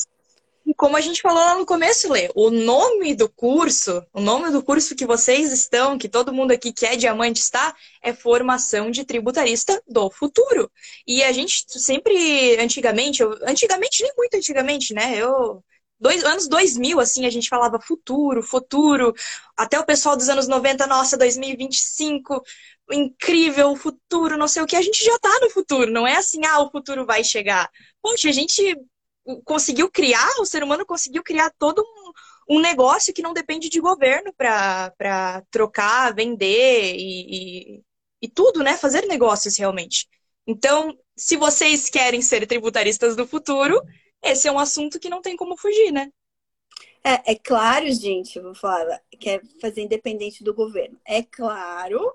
[0.77, 4.63] Como a gente falou lá no começo, Lê, o nome do curso, o nome do
[4.63, 9.05] curso que vocês estão, que todo mundo aqui que é diamante está, é Formação de
[9.05, 10.71] Tributarista do Futuro.
[11.07, 15.17] E a gente sempre, antigamente, eu, antigamente, nem muito antigamente, né?
[15.17, 15.63] Eu
[16.01, 19.15] dois, anos 2000, assim, a gente falava futuro, futuro,
[19.57, 22.43] até o pessoal dos anos 90, nossa, 2025,
[22.91, 26.45] incrível, futuro, não sei o que, a gente já tá no futuro, não é assim,
[26.45, 27.71] ah, o futuro vai chegar.
[28.03, 28.77] Poxa, a gente
[29.45, 33.81] conseguiu criar, o ser humano conseguiu criar todo um, um negócio que não depende de
[33.81, 37.83] governo para trocar, vender e, e,
[38.23, 38.77] e tudo, né?
[38.77, 40.09] Fazer negócios realmente.
[40.47, 43.81] Então, se vocês querem ser tributaristas do futuro,
[44.23, 46.11] esse é um assunto que não tem como fugir, né?
[47.05, 50.99] É, é claro, gente, eu vou falar, que é fazer independente do governo.
[51.05, 52.15] É claro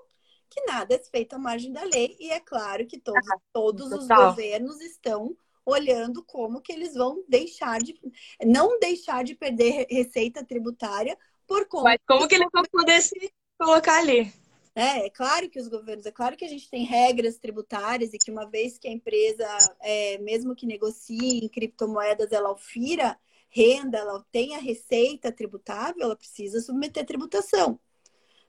[0.50, 3.90] que nada é feito à margem da lei e é claro que todos, ah, todos
[3.90, 7.98] os governos estão olhando como que eles vão deixar de
[8.44, 11.84] não deixar de perder receita tributária por conta.
[11.84, 14.32] Mas como que eles vão poder se colocar ali?
[14.74, 18.18] É, é claro que os governos, é claro que a gente tem regras tributárias e
[18.18, 19.46] que uma vez que a empresa,
[19.80, 23.16] é, mesmo que negocie em criptomoedas, ela ofira
[23.48, 27.78] renda, ela tenha receita tributável, ela precisa submeter tributação.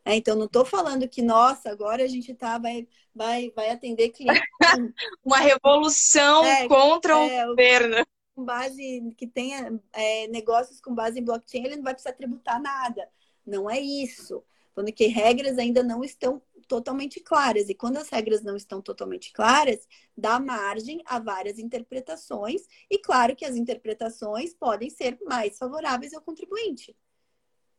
[0.05, 4.09] É, então, não estou falando que, nossa, agora a gente tá, vai, vai, vai atender
[4.09, 4.43] clientes.
[5.25, 8.05] Uma revolução é, contra é, o governo.
[8.35, 12.61] Com base que tenha é, negócios com base em blockchain, ele não vai precisar tributar
[12.61, 13.09] nada.
[13.43, 14.43] Não é isso.
[14.75, 17.67] Falando que regras ainda não estão totalmente claras.
[17.67, 22.61] E quando as regras não estão totalmente claras, dá margem a várias interpretações.
[22.91, 26.95] E claro que as interpretações podem ser mais favoráveis ao contribuinte.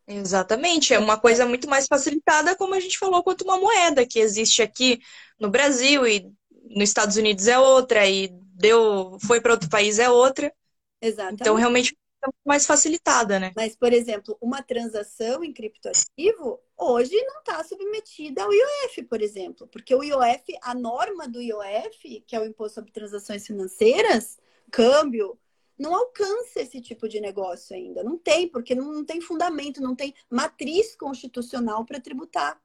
[0.09, 4.21] Exatamente, é uma coisa muito mais facilitada, como a gente falou, quanto uma moeda que
[4.21, 5.01] existe aqui
[5.39, 6.33] no Brasil e
[6.71, 10.53] nos Estados Unidos é outra e deu, foi para outro país é outra.
[11.01, 11.41] Exatamente.
[11.41, 13.53] Então realmente é mais facilitada, né?
[13.57, 19.67] Mas, por exemplo, uma transação em criptoativo hoje não está submetida ao IOF, por exemplo,
[19.69, 24.39] porque o IOF, a norma do IOF, que é o Imposto sobre Transações Financeiras,
[24.71, 25.39] câmbio,
[25.79, 28.03] não alcança esse tipo de negócio ainda.
[28.03, 32.61] Não tem, porque não, não tem fundamento, não tem matriz constitucional para tributar.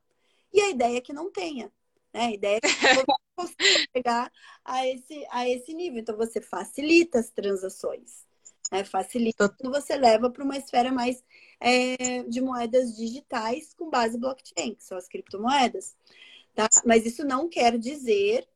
[0.53, 1.71] E a ideia é que não tenha.
[2.13, 2.25] Né?
[2.25, 3.55] A ideia é que você
[3.95, 4.31] chegar
[4.63, 5.99] a esse, a esse nível.
[5.99, 8.25] Então, você facilita as transações.
[8.71, 8.83] Né?
[8.83, 11.23] Facilita quando você leva para uma esfera mais
[11.59, 15.95] é, de moedas digitais com base blockchain, que são as criptomoedas.
[16.55, 16.69] Tá?
[16.85, 18.47] Mas isso não quer dizer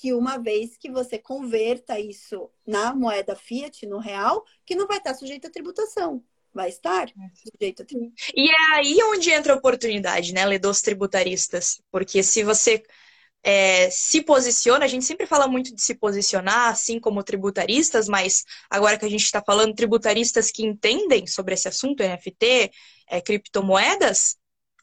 [0.00, 4.98] que uma vez que você converta isso na moeda fiat, no real, que não vai
[4.98, 6.22] estar sujeito a tributação.
[6.52, 8.32] Vai estar sujeito a tributação.
[8.34, 11.80] E é aí onde entra a oportunidade, né, Lê, dos tributaristas.
[11.90, 12.82] Porque se você
[13.42, 18.44] é, se posiciona, a gente sempre fala muito de se posicionar, assim como tributaristas, mas
[18.68, 22.70] agora que a gente está falando tributaristas que entendem sobre esse assunto, NFT,
[23.08, 24.36] é, criptomoedas,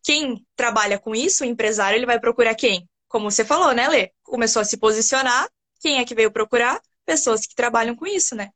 [0.03, 2.87] quem trabalha com isso, o empresário, ele vai procurar quem?
[3.15, 4.11] Como você falou, né, Lê?
[4.23, 5.49] Começou a se posicionar.
[5.79, 6.81] Quem é que veio procurar?
[7.05, 8.49] Pessoas que trabalham com isso, né?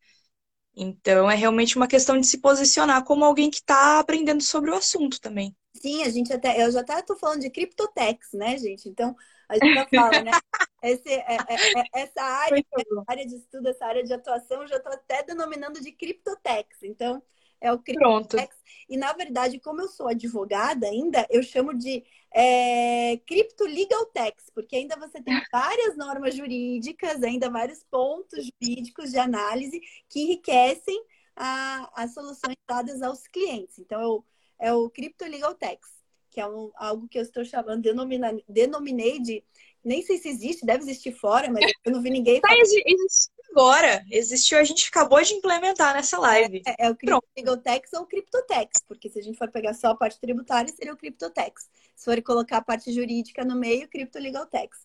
[0.76, 4.76] Então é realmente uma questão de se posicionar como alguém que está aprendendo sobre o
[4.76, 5.56] assunto também.
[5.82, 8.90] Sim, a gente até, eu já até tô falando de criptotex, né, gente?
[8.90, 9.16] Então,
[9.48, 10.32] a gente já fala, né?
[10.84, 12.66] Esse, é, é, é, essa área,
[13.08, 16.84] área de estudo, essa área de atuação, eu já estou até denominando de criptotex.
[16.84, 17.24] Então,
[17.62, 18.56] é o criptotex.
[18.88, 24.50] E, na verdade, como eu sou advogada ainda, eu chamo de é, Crypto Legal Tax,
[24.54, 31.04] porque ainda você tem várias normas jurídicas, ainda vários pontos jurídicos de análise que enriquecem
[31.36, 33.78] a, as soluções dadas aos clientes.
[33.80, 34.24] Então, é o,
[34.60, 35.88] é o Crypto Legal Tax.
[36.32, 39.44] que é um, algo que eu estou chamando, denomina, denominei de.
[39.84, 42.42] Nem sei se existe, deve existir fora, mas eu não vi ninguém.
[42.42, 44.04] Tá existe agora.
[44.10, 46.62] Existiu, a gente acabou de implementar nessa live.
[46.66, 46.98] É, é o
[47.38, 50.94] Legaltex ou o Cryptotex, porque se a gente for pegar só a parte tributária, seria
[50.94, 51.70] o Cryptotex.
[51.96, 54.78] Se for colocar a parte jurídica no meio, Crypto Legaltex.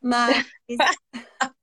[0.00, 0.46] Mas.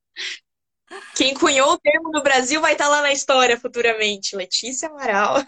[1.15, 4.36] Quem cunhou o termo no Brasil vai estar lá na história futuramente.
[4.36, 5.43] Letícia Amaral.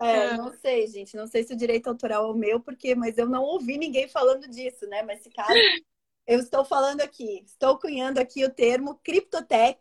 [0.00, 1.16] É, não sei, gente.
[1.16, 4.08] Não sei se o direito autoral é o meu, porque, mas eu não ouvi ninguém
[4.08, 5.02] falando disso, né?
[5.02, 5.52] Mas se caso
[6.26, 9.78] eu estou falando aqui, estou cunhando aqui o termo criptotex,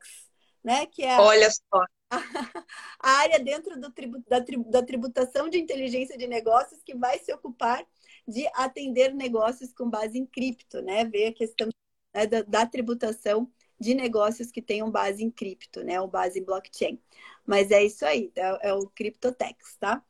[0.63, 0.85] né?
[0.85, 1.85] Que é a, Olha só.
[2.99, 7.33] A, área dentro do tribu, da, da tributação de inteligência de negócios que vai se
[7.33, 7.85] ocupar
[8.27, 11.05] de atender negócios com base em cripto, né?
[11.05, 11.69] Ver a questão
[12.13, 13.49] né, da, da tributação
[13.79, 15.99] de negócios que tenham base em cripto, né?
[16.01, 16.99] Ou base em blockchain.
[17.45, 20.03] Mas é isso aí, é, é o CryptoTex, tá?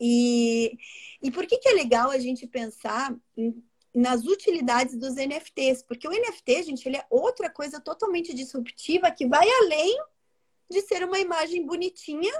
[0.00, 0.78] E,
[1.22, 3.62] e por que, que é legal a gente pensar em,
[3.96, 5.82] nas utilidades dos NFTs?
[5.82, 9.98] Porque o NFT, gente, ele é outra coisa totalmente disruptiva que vai além
[10.70, 12.32] de ser uma imagem bonitinha,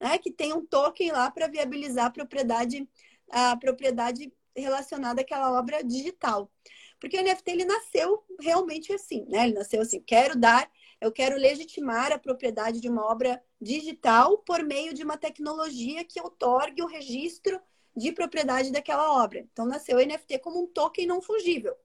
[0.00, 0.16] né?
[0.16, 2.88] Que tem um token lá para viabilizar a propriedade,
[3.30, 6.50] a propriedade relacionada àquela obra digital.
[6.98, 9.44] Porque o NFT ele nasceu realmente assim, né?
[9.44, 10.70] Ele nasceu assim, quero dar,
[11.02, 16.18] eu quero legitimar a propriedade de uma obra digital por meio de uma tecnologia que
[16.18, 17.60] otorgue o registro
[17.96, 19.40] de propriedade daquela obra.
[19.40, 21.76] Então nasceu o NFT como um token não fungível.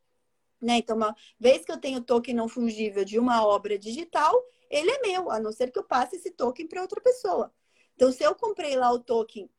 [0.61, 0.77] Né?
[0.77, 4.35] Então, uma vez que eu tenho token não fungível de uma obra digital,
[4.69, 7.51] ele é meu, a não ser que eu passe esse token para outra pessoa.
[7.95, 9.49] Então, se eu comprei lá o token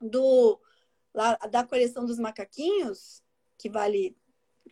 [0.00, 0.60] do
[1.14, 3.22] lá, da coleção dos macaquinhos,
[3.56, 4.16] que vale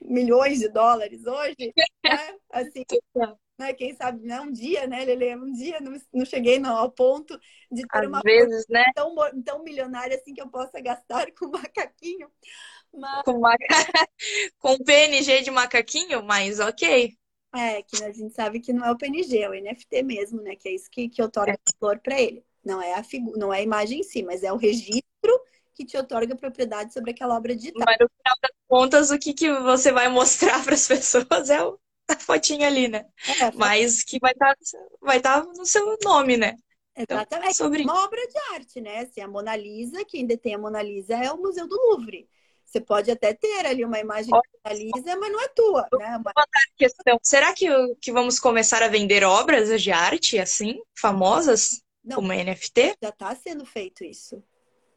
[0.01, 1.73] milhões de dólares hoje,
[2.05, 2.39] né?
[2.51, 2.85] Assim,
[3.61, 3.75] né?
[3.75, 4.41] Quem sabe, né?
[4.41, 5.37] Um dia, né, Lele?
[5.37, 7.39] Um dia não, não cheguei no, ao ponto
[7.71, 8.85] de ter Às uma vezes, né?
[8.95, 12.31] tão, tão milionária assim que eu possa gastar com macaquinho.
[12.93, 13.23] Mas...
[13.23, 13.59] Com, maca...
[14.59, 17.15] com PNG de macaquinho, mas ok.
[17.55, 20.57] É, que a gente sabe que não é o PNG, é o NFT mesmo, né?
[20.57, 21.73] Que é isso que, que otorga é.
[21.81, 22.45] valor para ele.
[22.65, 23.37] Não é a figu...
[23.37, 25.05] não é a imagem em si, mas é o registro
[25.75, 27.85] que te otorga propriedade sobre aquela obra digital.
[27.87, 31.59] Mas no final das contas, o que, que você vai mostrar para as pessoas é
[32.17, 33.07] a fotinha ali, né?
[33.41, 36.57] É, Mas que vai estar tá, vai tá no seu nome, né?
[36.97, 37.55] Então, Exatamente.
[37.55, 37.83] Então, sobre...
[37.83, 39.01] Uma obra de arte, né?
[39.01, 42.29] Assim, a Mona Lisa, quem detém a Mona Lisa é o Museu do Louvre.
[42.65, 45.89] Você pode até ter ali uma imagem Olha, da Mona Lisa, mas não é tua,
[45.99, 46.17] né?
[46.17, 46.33] Uma...
[46.77, 47.19] questão.
[47.23, 47.67] Será que,
[48.01, 52.95] que vamos começar a vender obras de arte assim, famosas, não, como NFT?
[53.03, 54.43] Já está sendo feito isso.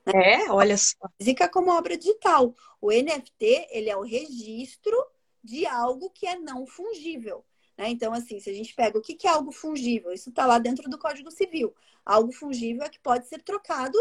[0.06, 0.97] É, olha só.
[1.17, 2.54] Física como obra digital.
[2.82, 4.95] O NFT, ele é o registro
[5.43, 7.43] de algo que é não fungível.
[7.77, 7.89] Né?
[7.89, 10.89] Então, assim, se a gente pega o que é algo fungível, isso está lá dentro
[10.89, 11.73] do Código Civil.
[12.06, 13.97] Algo fungível é que pode ser trocado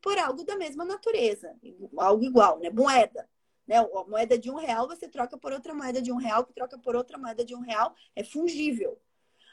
[0.00, 1.54] por algo da mesma natureza,
[1.96, 2.70] algo igual, né?
[2.70, 3.28] Moeda.
[3.66, 3.76] Né?
[3.76, 6.78] A moeda de um real você troca por outra moeda de um real, que troca
[6.78, 8.98] por outra moeda de um real, é fungível.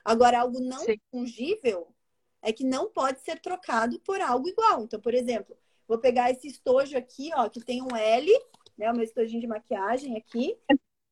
[0.06, 1.00] Agora, algo não Sim.
[1.12, 1.94] fungível
[2.42, 4.84] é que não pode ser trocado por algo igual.
[4.84, 8.30] Então, por exemplo, Vou pegar esse estojo aqui, ó, que tem um L,
[8.78, 8.92] né?
[8.92, 10.58] O meu estojinho de maquiagem aqui.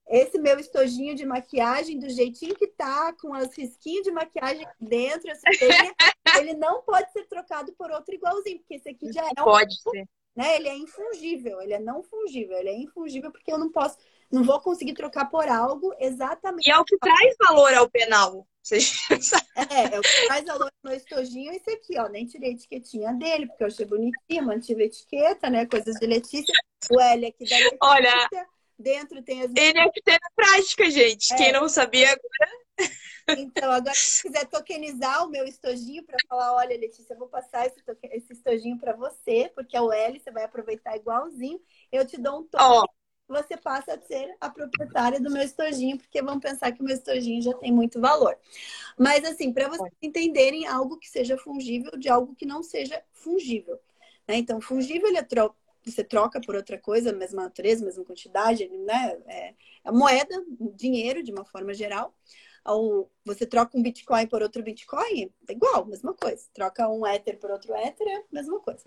[0.07, 5.31] Esse meu estojinho de maquiagem, do jeitinho que tá, com as risquinhos de maquiagem dentro,
[6.39, 9.43] ele não pode ser trocado por outro igualzinho, porque esse aqui já é um.
[9.43, 10.07] Pode ser.
[10.35, 10.57] Né?
[10.57, 13.97] Ele é infungível, ele é não fungível, ele é infungível porque eu não posso,
[14.31, 16.67] não vou conseguir trocar por algo exatamente.
[16.67, 18.47] E é o que traz valor ao penal.
[19.69, 22.09] É, é o que traz valor no meu estojinho esse aqui, ó.
[22.09, 25.65] Nem tirei a etiquetinha dele, porque eu achei bonitinho, mantive a etiqueta, né?
[25.65, 26.53] Coisas de Letícia.
[26.91, 27.77] O L aqui da Letícia.
[27.81, 28.29] Olha,
[28.77, 29.51] dentro tem as.
[29.51, 31.33] NFT na prática, gente.
[31.33, 31.38] É.
[31.38, 32.65] Quem não sabia agora.
[33.27, 37.65] Então, agora, se quiser tokenizar o meu estojinho para falar, olha, Letícia, eu vou passar
[37.65, 41.59] esse, esse estojinho para você, porque é o L, você vai aproveitar igualzinho.
[41.91, 42.67] Eu te dou um token.
[42.67, 42.85] Oh
[43.27, 46.95] você passa a ser a proprietária do meu estojinho, porque vão pensar que o meu
[46.95, 48.38] estojinho já tem muito valor.
[48.97, 53.79] Mas, assim, para vocês entenderem algo que seja fungível de algo que não seja fungível.
[54.27, 54.38] Né?
[54.38, 55.55] Então, fungível ele é tro
[55.86, 59.17] você troca por outra coisa, mesma natureza, mesma quantidade, né?
[59.28, 60.43] É, é moeda,
[60.76, 62.13] dinheiro, de uma forma geral.
[62.65, 66.48] Ou você troca um Bitcoin por outro Bitcoin, é igual, mesma coisa.
[66.54, 68.84] Troca um Ether por outro Ether, é mesma coisa.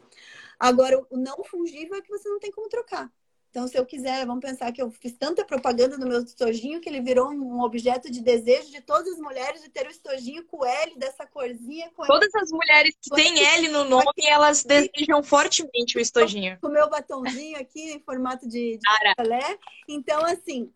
[0.59, 3.13] Agora, o não fungível é que você não tem como trocar.
[3.51, 6.89] Então, se eu quiser, vamos pensar que eu fiz tanta propaganda no meu estojinho que
[6.89, 10.65] ele virou um objeto de desejo de todas as mulheres de ter o estojinho com
[10.65, 11.91] L dessa corzinha.
[12.07, 16.59] todas as mulheres que têm L no nome, aqui, elas desejam fortemente o estojinho.
[16.61, 19.59] Com o meu batonzinho aqui em formato de, de calé.
[19.89, 20.71] Então, assim,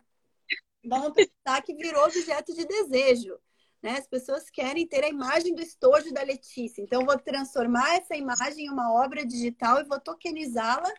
[0.83, 3.37] vamos pensar que virou objeto de desejo.
[3.83, 3.97] Né?
[3.99, 6.81] As pessoas querem ter a imagem do estojo da Letícia.
[6.81, 10.91] Então, eu vou transformar essa imagem em uma obra digital e vou tokenizá-la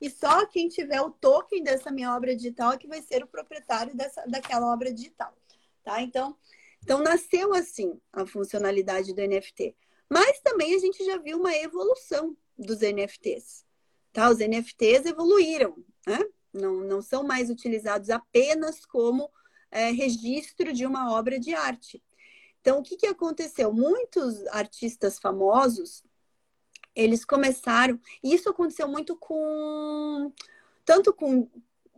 [0.00, 3.26] e só quem tiver o token dessa minha obra digital é que vai ser o
[3.26, 5.34] proprietário dessa, daquela obra digital,
[5.82, 6.02] tá?
[6.02, 6.36] Então,
[6.82, 9.74] então nasceu assim a funcionalidade do NFT.
[10.08, 13.64] Mas também a gente já viu uma evolução dos NFTs,
[14.12, 14.30] tá?
[14.30, 15.76] Os NFTs evoluíram,
[16.06, 16.18] né?
[16.52, 19.30] Não, não são mais utilizados apenas como
[19.70, 22.02] é, registro de uma obra de arte.
[22.60, 23.72] Então, o que, que aconteceu?
[23.72, 26.02] Muitos artistas famosos
[26.96, 28.00] eles começaram.
[28.24, 30.32] E isso aconteceu muito com.
[30.84, 31.48] Tanto com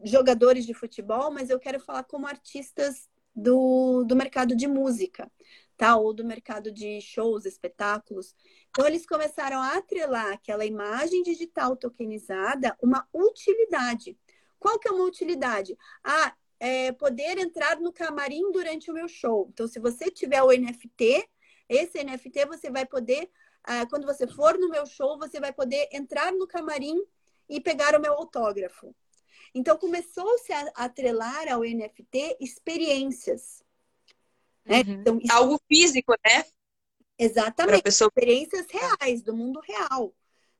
[0.03, 5.31] jogadores de futebol, mas eu quero falar como artistas do, do mercado de música,
[5.77, 5.97] tá?
[5.97, 8.35] Ou do mercado de shows, espetáculos.
[8.71, 14.19] Então, eles começaram a atrelar aquela imagem digital tokenizada uma utilidade.
[14.59, 15.77] Qual que é uma utilidade?
[16.03, 19.49] Ah, é poder entrar no camarim durante o meu show.
[19.53, 21.29] Então, se você tiver o NFT,
[21.69, 23.31] esse NFT você vai poder
[23.71, 27.05] ah, quando você for no meu show, você vai poder entrar no camarim
[27.47, 28.97] e pegar o meu autógrafo.
[29.55, 33.63] Então, começou-se a atrelar ao NFT experiências.
[34.65, 34.79] Né?
[34.79, 34.93] Uhum.
[34.95, 35.33] Então, isso...
[35.35, 36.47] Algo físico, né?
[37.19, 37.83] Exatamente.
[37.83, 38.09] Pessoa...
[38.09, 40.15] Experiências reais, do mundo real.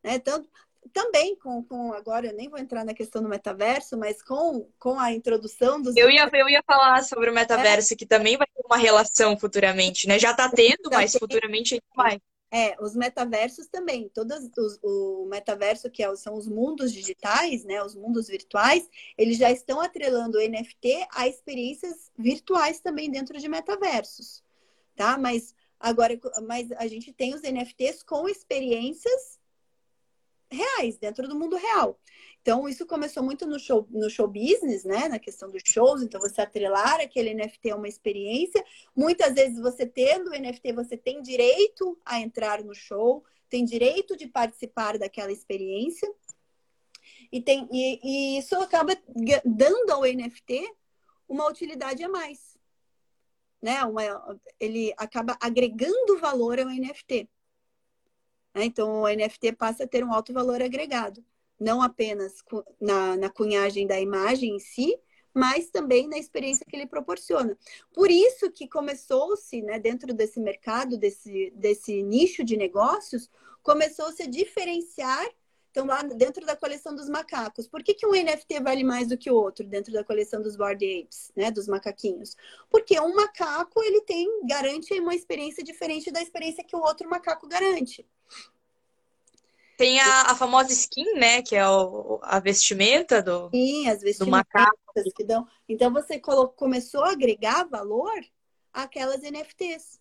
[0.05, 0.19] Né?
[0.19, 0.47] Tanto,
[0.93, 5.01] também com, com agora eu nem vou entrar na questão do metaverso, mas com, com
[5.01, 7.97] a introdução dos eu ia eu ia falar sobre o metaverso é.
[7.97, 10.19] que também vai ter uma relação futuramente, né?
[10.19, 12.21] Já está tendo, mas futuramente vai.
[12.51, 14.09] É, os metaversos também.
[14.09, 17.83] Todos os, o metaverso, que é, são os mundos digitais, né?
[17.83, 18.89] Os mundos virtuais,
[19.19, 24.43] eles já estão atrelando o NFT a experiências virtuais também dentro de metaversos.
[24.97, 25.19] Tá?
[25.19, 29.39] Mas agora mas a gente tem os NFTs com experiências
[30.51, 31.99] reais, dentro do mundo real.
[32.49, 35.07] Então, isso começou muito no show, no show business, né?
[35.07, 36.03] Na questão dos shows.
[36.03, 38.65] Então, você atrelar aquele NFT a uma experiência.
[38.97, 44.17] Muitas vezes, você tendo o NFT, você tem direito a entrar no show, tem direito
[44.17, 46.11] de participar daquela experiência.
[47.31, 48.97] E, tem, e, e isso acaba
[49.45, 50.75] dando ao NFT
[51.29, 52.57] uma utilidade a mais.
[53.61, 53.85] Né?
[53.85, 57.29] Uma, ele acaba agregando valor ao NFT.
[58.55, 58.65] Né?
[58.65, 61.23] Então, o NFT passa a ter um alto valor agregado
[61.59, 62.43] não apenas
[62.81, 64.99] na, na cunhagem da imagem em si,
[65.35, 67.57] mas também na experiência que ele proporciona.
[67.93, 73.31] Por isso que começou-se, né, dentro desse mercado, desse, desse nicho de negócios,
[73.63, 75.29] começou-se a diferenciar.
[75.71, 79.19] Então, lá dentro da coleção dos macacos, por que, que um NFT vale mais do
[79.19, 82.35] que o outro dentro da coleção dos Bored Apes, né, dos macaquinhos?
[82.69, 87.47] Porque um macaco, ele tem, garante uma experiência diferente da experiência que o outro macaco
[87.47, 88.05] garante.
[89.79, 91.41] Tem a, a, famosa skin, né?
[91.41, 94.77] Que é o, a vestimenta do, Sim, as vestimentas do macaco.
[95.15, 95.47] Que dão...
[95.69, 98.21] Então você colocou, começou a agregar valor
[98.73, 100.01] àquelas NFTs.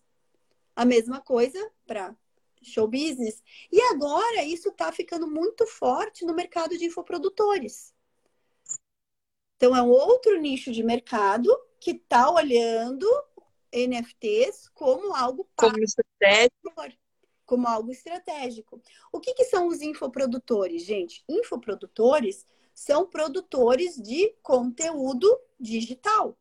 [0.74, 2.12] A mesma coisa para
[2.60, 3.40] show business.
[3.70, 7.94] E agora isso está ficando muito forte no mercado de infoprodutores.
[9.56, 11.48] Então é um outro nicho de mercado
[11.78, 13.06] que está olhando
[13.72, 16.50] NFTs como algo como estratégia
[17.48, 18.80] como algo estratégico.
[19.10, 21.24] O que, que são os infoprodutores, gente?
[21.26, 25.26] Infoprodutores são produtores de conteúdo
[25.58, 26.38] digital.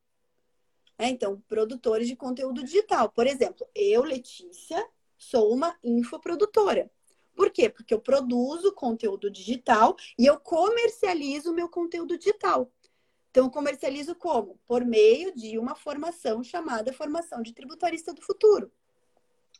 [0.98, 3.10] É, então, produtores de conteúdo digital.
[3.10, 4.86] Por exemplo, eu, Letícia,
[5.18, 6.92] sou uma infoprodutora.
[7.34, 7.70] Por quê?
[7.70, 12.70] Porque eu produzo conteúdo digital e eu comercializo o meu conteúdo digital.
[13.32, 14.60] Então, eu comercializo como?
[14.68, 18.70] Por meio de uma formação chamada Formação de Tributarista do Futuro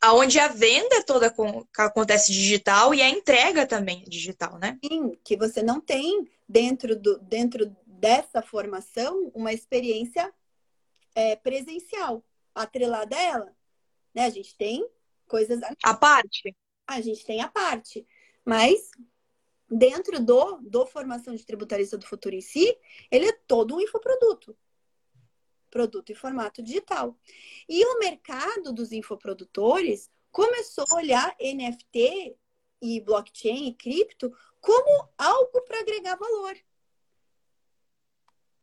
[0.02, 1.34] aonde a venda toda
[1.78, 4.78] acontece digital e a entrega também digital, né?
[4.84, 10.34] Sim, que você não tem dentro, do, dentro dessa formação uma experiência
[11.16, 12.24] é, presencial
[12.54, 13.56] atrelada a ela.
[14.14, 14.26] Né?
[14.26, 14.88] A gente tem
[15.28, 15.60] coisas.
[15.84, 16.56] A parte?
[16.86, 18.06] A gente tem a parte.
[18.46, 18.92] Mas
[19.70, 22.78] dentro do, do formação de tributarista do futuro em si,
[23.12, 24.56] ele é todo um infoproduto
[25.78, 27.16] produto em formato digital.
[27.70, 32.36] E o mercado dos infoprodutores começou a olhar NFT
[32.82, 36.58] e blockchain e cripto como algo para agregar valor.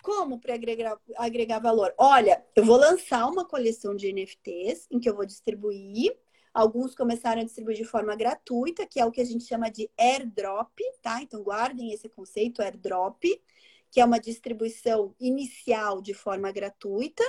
[0.02, 1.94] Como para agregar, agregar valor?
[1.96, 6.18] Olha, eu vou lançar uma coleção de NFTs em que eu vou distribuir.
[6.52, 9.88] Alguns começaram a distribuir de forma gratuita, que é o que a gente chama de
[9.96, 11.22] airdrop, tá?
[11.22, 13.24] Então guardem esse conceito, airdrop
[13.94, 17.22] que é uma distribuição inicial de forma gratuita,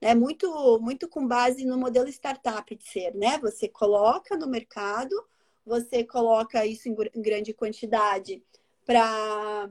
[0.00, 0.14] né?
[0.14, 3.36] Muito, muito com base no modelo startup de ser, né?
[3.38, 5.12] Você coloca no mercado,
[5.66, 8.40] você coloca isso em, grande quantidade
[8.86, 9.68] para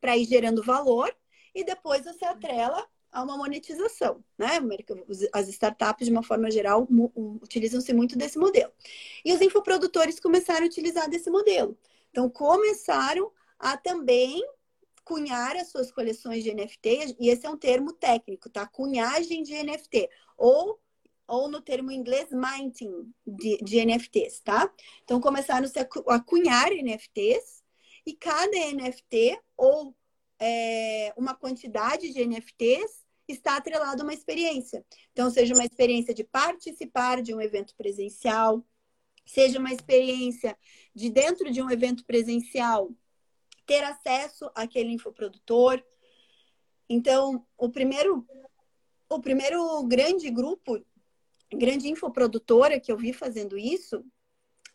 [0.00, 1.12] para ir gerando valor
[1.52, 4.60] e depois você atrela a uma monetização, né?
[5.32, 6.86] As startups, de uma forma geral,
[7.42, 8.70] utilizam-se muito desse modelo.
[9.24, 11.76] E os infoprodutores começaram a utilizar desse modelo.
[12.12, 14.40] Então, começaram a também
[15.04, 18.66] cunhar as suas coleções de NFT, e esse é um termo técnico, tá?
[18.66, 20.80] Cunhagem de NFT, ou,
[21.26, 24.72] ou no termo inglês, minting de, de NFTs, tá?
[25.02, 25.68] Então, começaram
[26.08, 27.62] a cunhar NFTs,
[28.06, 29.94] e cada NFT ou
[30.38, 34.84] é, uma quantidade de NFTs está atrelado a uma experiência.
[35.12, 38.64] Então, seja uma experiência de participar de um evento presencial,
[39.24, 40.56] seja uma experiência
[40.94, 42.90] de dentro de um evento presencial
[43.66, 45.82] ter acesso àquele infoprodutor.
[46.88, 48.26] Então, o primeiro
[49.08, 50.84] o primeiro grande grupo,
[51.52, 54.04] grande infoprodutora que eu vi fazendo isso,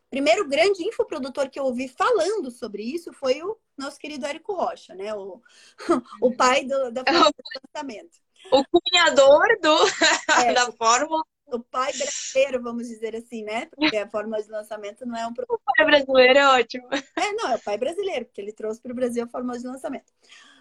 [0.10, 4.96] primeiro grande infoprodutor que eu ouvi falando sobre isso foi o nosso querido Érico Rocha,
[4.96, 5.14] né?
[5.14, 5.42] O,
[6.22, 7.34] o pai do, da do
[7.76, 8.18] lançamento.
[8.52, 9.76] O cunhador do,
[10.42, 11.24] é, da fórmula.
[11.52, 13.66] O pai brasileiro, vamos dizer assim, né?
[13.68, 15.60] Porque a fórmula de lançamento não é um produto.
[15.60, 16.88] O pai brasileiro é ótimo.
[17.16, 19.66] É, não, é o pai brasileiro, porque ele trouxe para o Brasil a fórmula de
[19.66, 20.12] lançamento.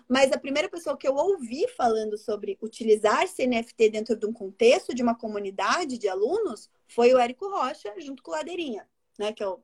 [0.08, 4.94] Mas a primeira pessoa que eu ouvi falando sobre utilizar CNFT dentro de um contexto
[4.94, 9.32] de uma comunidade de alunos foi o Érico Rocha, junto com o Ladeirinha, né?
[9.32, 9.60] Que é o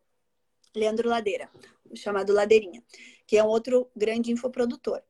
[0.75, 1.49] Leandro Ladeira,
[1.95, 2.83] chamado Ladeirinha,
[3.27, 5.03] que é um outro grande infoprodutor.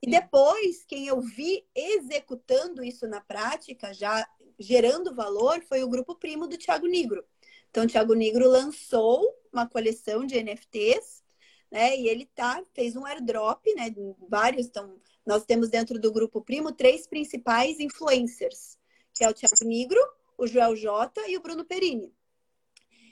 [0.00, 4.26] E depois, quem eu vi executando isso na prática, já
[4.58, 7.24] gerando valor, foi o grupo primo do Thiago Negro.
[7.70, 11.22] Então, o Thiago Negro lançou uma coleção de NFTs,
[11.70, 11.96] né?
[11.96, 13.92] E ele tá, fez um airdrop, né?
[14.28, 14.66] Vários.
[14.66, 14.96] Então,
[15.26, 18.78] nós temos dentro do grupo primo três principais influencers,
[19.14, 19.98] que é o Thiago Negro,
[20.38, 22.12] o Joel Jota e o Bruno Perini.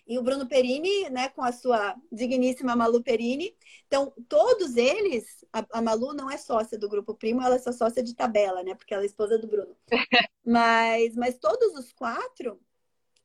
[0.06, 3.56] E o Bruno Perini, né, com a sua digníssima Malu Perini.
[3.86, 7.72] Então, todos eles, a, a, Malu não é sócia do Grupo Primo, ela é só
[7.72, 9.76] sócia de tabela, né, porque ela é esposa do Bruno.
[10.44, 12.60] mas, mas todos os quatro,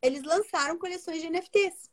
[0.02, 1.90] eles lançaram coleções de NFTs.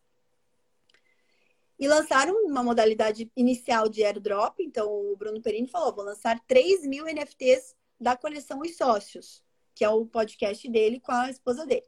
[1.79, 4.61] E lançaram uma modalidade inicial de airdrop.
[4.61, 9.43] Então, o Bruno Perini falou: vou lançar 3 mil NFTs da coleção Os Sócios,
[9.75, 11.87] que é o podcast dele com a esposa dele.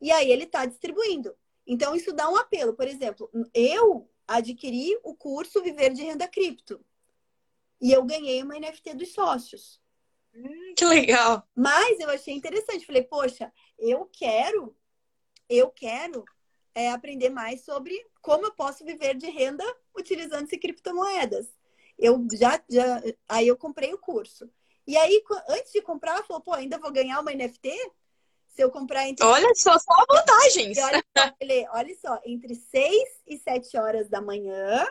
[0.00, 1.34] E aí ele está distribuindo.
[1.70, 2.74] Então, isso dá um apelo.
[2.74, 6.84] Por exemplo, eu adquiri o curso Viver de Renda Cripto.
[7.80, 9.80] E eu ganhei uma NFT dos sócios.
[10.34, 11.48] Hum, que legal!
[11.54, 12.84] Mas eu achei interessante.
[12.84, 14.76] Falei, poxa, eu quero,
[15.48, 16.24] eu quero
[16.74, 19.64] é, aprender mais sobre como eu posso viver de renda
[19.96, 21.46] utilizando-se criptomoedas.
[21.96, 24.50] Eu já, já, aí eu comprei o curso.
[24.88, 27.70] E aí, antes de comprar, falou, pô, ainda vou ganhar uma NFT?
[28.50, 29.24] Se eu comprar entre.
[29.24, 30.76] Olha só, só vantagens.
[30.78, 31.34] Olha só,
[31.72, 34.86] olha só, entre 6 e 7 horas da manhã,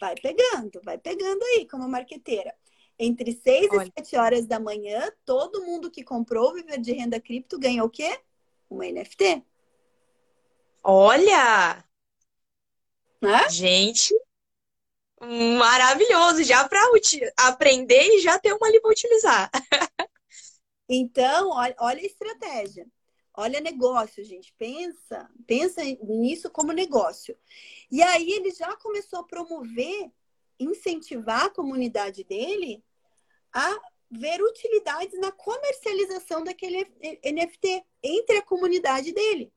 [0.00, 2.54] vai pegando, vai pegando aí como marqueteira.
[2.98, 3.92] Entre 6 olha.
[3.96, 7.90] e 7 horas da manhã, todo mundo que comprou Viver de Renda Cripto ganhou o
[7.90, 8.18] quê?
[8.68, 9.44] Uma NFT.
[10.82, 11.84] Olha!
[13.22, 13.48] Hã?
[13.48, 14.14] Gente,
[15.20, 16.42] maravilhoso!
[16.42, 16.80] Já para
[17.38, 19.50] aprender e já ter uma ali para utilizar.
[20.88, 22.86] Então, olha, olha a estratégia.
[23.36, 24.52] Olha negócio, gente.
[24.58, 27.36] Pensa, pensa nisso como negócio.
[27.90, 30.10] E aí ele já começou a promover,
[30.58, 32.82] incentivar a comunidade dele
[33.52, 33.78] a
[34.10, 36.86] ver utilidades na comercialização daquele
[37.24, 39.52] NFT entre a comunidade dele.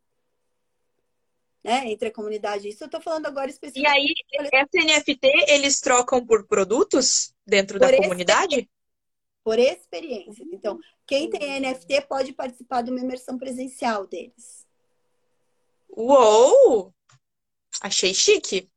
[1.63, 1.91] Né?
[1.91, 2.67] Entre a comunidade.
[2.67, 4.13] Isso eu estou falando agora especificamente.
[4.33, 8.69] E aí, essa NFT, eles trocam por produtos dentro por da comunidade?
[9.43, 10.45] Por experiência.
[10.51, 14.67] Então, quem tem NFT pode participar de uma imersão presencial deles.
[15.89, 16.93] Uou!
[17.81, 18.69] Achei chique.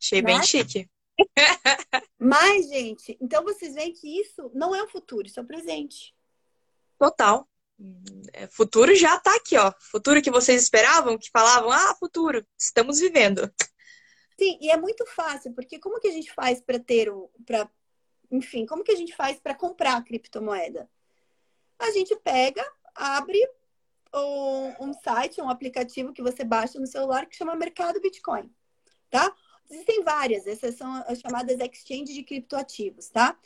[0.00, 0.88] Achei bem chique.
[2.18, 6.14] Mas, gente, então vocês veem que isso não é o futuro, isso é o presente.
[6.98, 7.48] Total.
[8.32, 9.72] É, futuro já tá aqui, ó.
[9.80, 13.50] Futuro que vocês esperavam, que falavam, ah, futuro, estamos vivendo.
[14.38, 17.70] Sim, e é muito fácil, porque como que a gente faz para ter o, para
[18.30, 20.88] enfim, como que a gente faz para comprar a criptomoeda?
[21.78, 22.64] A gente pega,
[22.94, 23.38] abre
[24.14, 28.50] um, um, site, um aplicativo que você baixa no celular que chama Mercado Bitcoin,
[29.08, 29.34] tá?
[29.70, 33.38] Existem várias, essas são as chamadas exchange de criptoativos, tá?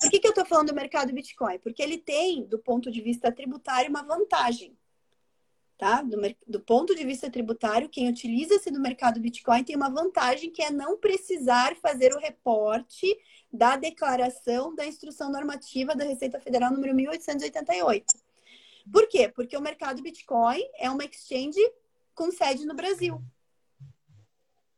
[0.00, 1.60] Por que, que eu estou falando do mercado Bitcoin?
[1.60, 4.76] Porque ele tem, do ponto de vista tributário, uma vantagem.
[5.82, 6.00] Tá?
[6.00, 6.16] Do,
[6.46, 10.70] do ponto de vista tributário, quem utiliza-se do mercado Bitcoin tem uma vantagem que é
[10.70, 13.18] não precisar fazer o reporte
[13.52, 18.14] da declaração da instrução normativa da Receita Federal número 1888.
[18.92, 19.28] Por quê?
[19.28, 21.58] Porque o mercado Bitcoin é uma exchange
[22.14, 23.20] com sede no Brasil.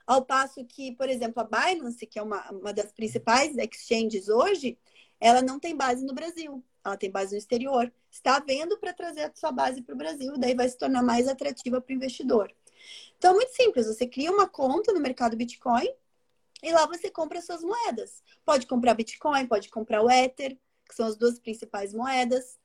[0.07, 4.79] Ao passo que, por exemplo, a Binance, que é uma, uma das principais exchanges hoje,
[5.21, 7.93] ela não tem base no Brasil, ela tem base no exterior.
[8.11, 11.26] Está vendo para trazer a sua base para o Brasil, daí vai se tornar mais
[11.26, 12.53] atrativa para o investidor.
[13.16, 15.89] Então, é muito simples, você cria uma conta no mercado Bitcoin,
[16.62, 18.22] E lá você compra suas moedas.
[18.45, 20.59] Pode comprar Bitcoin, pode comprar o Ether,
[20.89, 22.59] que são as duas principais moedas.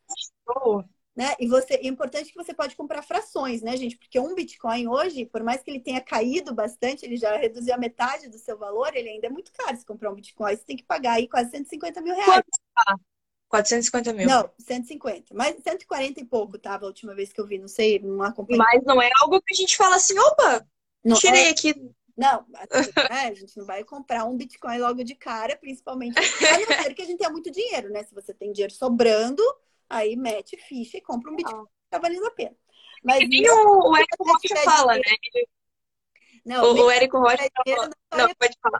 [0.48, 0.84] Oh.
[1.16, 1.36] Né?
[1.38, 3.98] E você, é importante que você pode comprar frações, né, gente?
[3.98, 7.78] Porque um Bitcoin hoje, por mais que ele tenha caído bastante, ele já reduziu a
[7.78, 10.56] metade do seu valor, ele ainda é muito caro se comprar um Bitcoin.
[10.56, 12.44] Você tem que pagar aí quase 150 mil reais.
[12.76, 13.02] Quanto?
[13.50, 14.28] 450 mil.
[14.28, 15.34] Não, 150.
[15.34, 18.60] Mas 140 e pouco tava a última vez que eu vi, não sei, não acompanhei.
[18.60, 20.66] Mas não é algo que a gente fala assim, opa,
[21.04, 21.50] não, tirei é...
[21.50, 21.74] aqui.
[22.16, 26.22] Não, assim, né, a gente não vai comprar um Bitcoin logo de cara, principalmente a
[26.22, 28.04] não ser que a gente tenha muito dinheiro, né?
[28.04, 29.44] Se você tem dinheiro sobrando,
[29.90, 32.56] aí mete ficha e compra um Bitcoin, tá valendo a pena.
[33.04, 35.02] Mas e o, o Érico Rocha fala, né?
[36.46, 37.90] Não, o, o Érico Rocha fala...
[38.12, 38.80] Não, pode falar.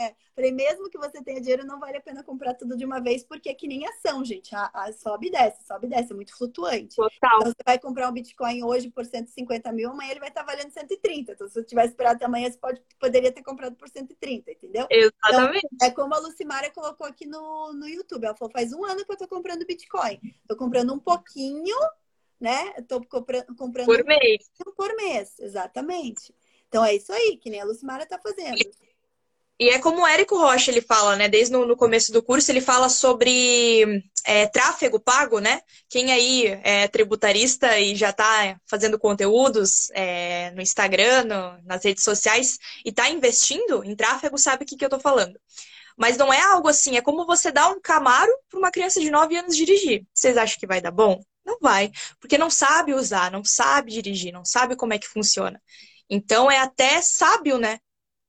[0.00, 3.00] É, falei, mesmo que você tenha dinheiro, não vale a pena comprar tudo de uma
[3.00, 4.54] vez, porque é que nem ação, gente.
[4.54, 6.94] A, a sobe e desce, sobe e desce, é muito flutuante.
[6.94, 7.10] Total.
[7.16, 10.70] Então, você vai comprar um Bitcoin hoje por 150 mil, amanhã ele vai estar valendo
[10.70, 11.32] 130.
[11.32, 14.86] Então, se você tivesse esperado até amanhã, você pode, poderia ter comprado por 130, entendeu?
[14.88, 15.66] Exatamente.
[15.72, 18.24] Então, é como a Lucimara colocou aqui no, no YouTube.
[18.24, 20.20] Ela falou, faz um ano que eu tô comprando Bitcoin.
[20.46, 21.76] Tô comprando um pouquinho,
[22.40, 22.70] né?
[22.82, 24.48] tô comprando, comprando por mês.
[24.64, 26.32] Um por mês, exatamente.
[26.68, 28.60] Então, é isso aí, que nem a Lucimara tá fazendo.
[29.60, 31.28] E é como o Érico Rocha ele fala, né?
[31.28, 35.60] Desde no, no começo do curso, ele fala sobre é, tráfego pago, né?
[35.88, 42.04] Quem aí é tributarista e já está fazendo conteúdos é, no Instagram, no, nas redes
[42.04, 45.36] sociais, e está investindo em tráfego, sabe o que, que eu estou falando.
[45.96, 49.10] Mas não é algo assim, é como você dar um Camaro para uma criança de
[49.10, 50.06] 9 anos dirigir.
[50.14, 51.20] Vocês acham que vai dar bom?
[51.44, 51.90] Não vai,
[52.20, 55.60] porque não sabe usar, não sabe dirigir, não sabe como é que funciona.
[56.08, 57.80] Então é até sábio, né?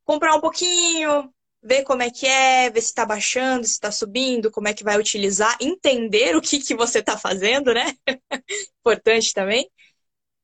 [0.10, 1.32] Comprar um pouquinho,
[1.62, 4.84] ver como é que é, ver se está baixando, se está subindo, como é que
[4.84, 7.94] vai utilizar, entender o que, que você está fazendo, né?
[8.82, 9.70] importante também.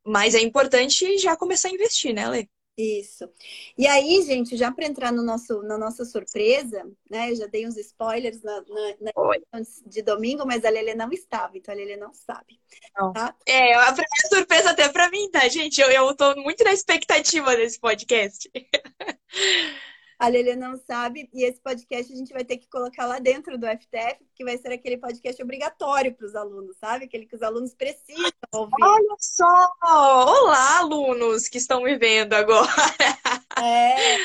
[0.05, 2.47] Mas é importante já começar a investir, né, Lê?
[2.77, 3.29] Isso.
[3.77, 7.31] E aí, gente, já para entrar no nosso, na nossa surpresa, né?
[7.31, 11.57] Eu já dei uns spoilers na, na, na de domingo, mas a Lelê não estava,
[11.57, 12.59] então a Lelê não sabe.
[12.97, 13.13] Não.
[13.13, 13.33] Tá?
[13.45, 15.79] É, a primeira surpresa até para mim, tá, gente?
[15.79, 18.51] Eu, eu tô muito na expectativa desse podcast.
[20.17, 23.57] A Lelê não sabe, e esse podcast a gente vai ter que colocar lá dentro
[23.57, 27.05] do FTF, que vai ser aquele podcast obrigatório para os alunos, sabe?
[27.05, 28.81] Aquele que os alunos precisam ouvir.
[28.81, 29.71] Olha só!
[29.83, 32.67] Olá, alunos que estão me vendo agora!
[33.57, 34.17] É,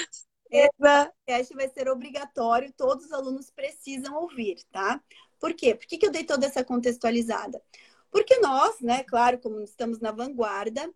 [0.51, 5.01] esse podcast vai ser obrigatório, todos os alunos precisam ouvir, tá?
[5.39, 5.77] Por quê?
[5.77, 7.63] Por que, que eu dei toda essa contextualizada?
[8.11, 10.93] Porque nós, né, claro, como estamos na vanguarda,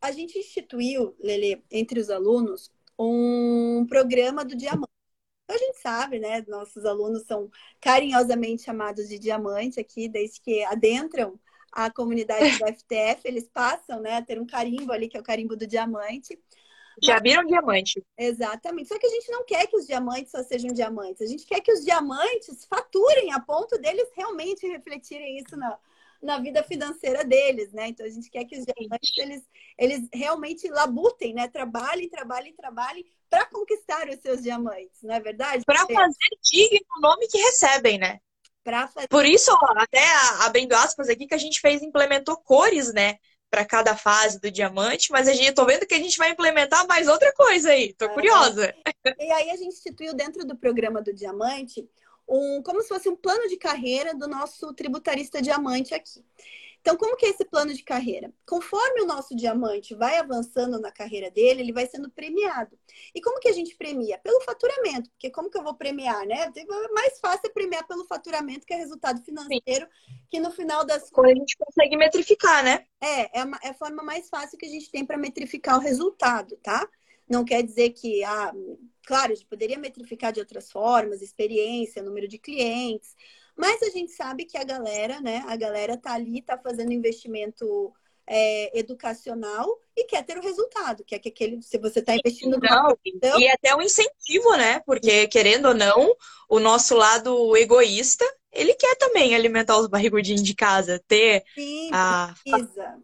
[0.00, 4.90] a gente instituiu, Lele, entre os alunos, um programa do diamante.
[5.44, 6.44] Então, a gente sabe, né?
[6.48, 11.38] Nossos alunos são carinhosamente chamados de diamante aqui, desde que adentram
[11.72, 15.24] a comunidade do FTF, eles passam né, a ter um carimbo ali, que é o
[15.24, 16.38] carimbo do diamante.
[17.02, 18.04] Já viram diamante.
[18.16, 18.88] Exatamente.
[18.88, 21.22] Só que a gente não quer que os diamantes só sejam diamantes.
[21.22, 25.78] A gente quer que os diamantes faturem a ponto deles realmente refletirem isso na,
[26.22, 27.88] na vida financeira deles, né?
[27.88, 29.42] Então a gente quer que os diamantes eles,
[29.78, 31.48] eles realmente labutem, né?
[31.48, 35.64] Trabalhem, trabalhem, trabalhem para conquistar os seus diamantes, não é verdade?
[35.64, 38.18] Para fazer digno o nome que recebem, né?
[38.92, 39.08] Fazer...
[39.08, 40.04] Por isso, até
[40.40, 43.16] abrindo aspas aqui, que a gente fez, implementou cores, né?
[43.50, 46.86] Para cada fase do diamante, mas a gente tô vendo que a gente vai implementar
[46.86, 47.94] mais outra coisa aí.
[47.94, 48.74] Tô curiosa.
[49.18, 51.88] E aí a gente instituiu dentro do programa do diamante
[52.28, 56.24] um, como se fosse um plano de carreira do nosso tributarista diamante aqui.
[56.80, 58.32] Então, como que é esse plano de carreira?
[58.46, 62.78] Conforme o nosso diamante vai avançando na carreira dele, ele vai sendo premiado.
[63.14, 64.18] E como que a gente premia?
[64.18, 66.50] Pelo faturamento, porque como que eu vou premiar, né?
[66.56, 70.14] É mais fácil é premiar pelo faturamento, que é resultado financeiro, Sim.
[70.30, 71.32] que no final das contas...
[71.32, 72.86] A gente consegue metrificar, né?
[73.00, 75.82] É, é, uma, é a forma mais fácil que a gente tem para metrificar o
[75.82, 76.88] resultado, tá?
[77.28, 78.52] Não quer dizer que, ah,
[79.06, 83.14] claro, a gente poderia metrificar de outras formas, experiência, número de clientes,
[83.56, 87.92] mas a gente sabe que a galera, né, a galera tá ali, tá fazendo investimento
[88.28, 89.66] é, educacional
[89.96, 93.40] e quer ter o resultado, quer que aquele, se você está investindo não, então...
[93.40, 94.80] e até um incentivo, né?
[94.80, 96.14] Porque querendo ou não,
[96.48, 102.34] o nosso lado egoísta, ele quer também alimentar os barrigudinhos de casa, ter Sim, a
[102.44, 102.98] precisa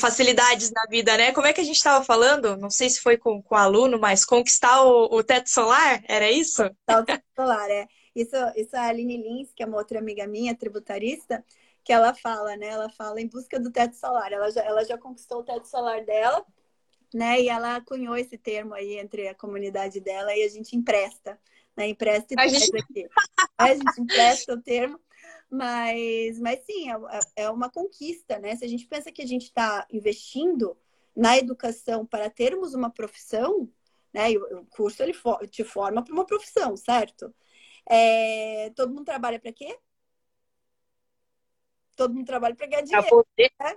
[0.00, 1.32] facilidades na vida, né?
[1.32, 2.56] Como é que a gente estava falando?
[2.56, 6.30] Não sei se foi com, com o aluno, mas conquistar o, o teto solar, era
[6.30, 6.62] isso?
[6.64, 7.86] O teto solar, é.
[8.14, 11.44] Isso, isso a Aline Lins, que é uma outra amiga minha, tributarista,
[11.84, 12.66] que ela fala, né?
[12.66, 14.32] Ela fala em busca do teto solar.
[14.32, 16.44] Ela já, ela já conquistou o teto solar dela,
[17.14, 17.40] né?
[17.40, 21.38] E ela cunhou esse termo aí entre a comunidade dela e a gente empresta,
[21.76, 21.88] né?
[21.88, 22.76] Empresta e gente...
[22.76, 23.08] aqui.
[23.56, 25.00] A gente empresta o termo
[25.50, 28.54] mas, mas sim, é, é, é uma conquista, né?
[28.56, 30.76] Se a gente pensa que a gente está investindo
[31.16, 33.68] na educação para termos uma profissão,
[34.12, 34.32] né?
[34.32, 35.14] E o curso ele
[35.50, 37.34] te forma para uma profissão, certo?
[37.88, 39.78] É, todo mundo trabalha para quê?
[41.96, 43.08] Todo mundo trabalha para ganhar dinheiro.
[43.08, 43.50] Poder...
[43.58, 43.76] Né?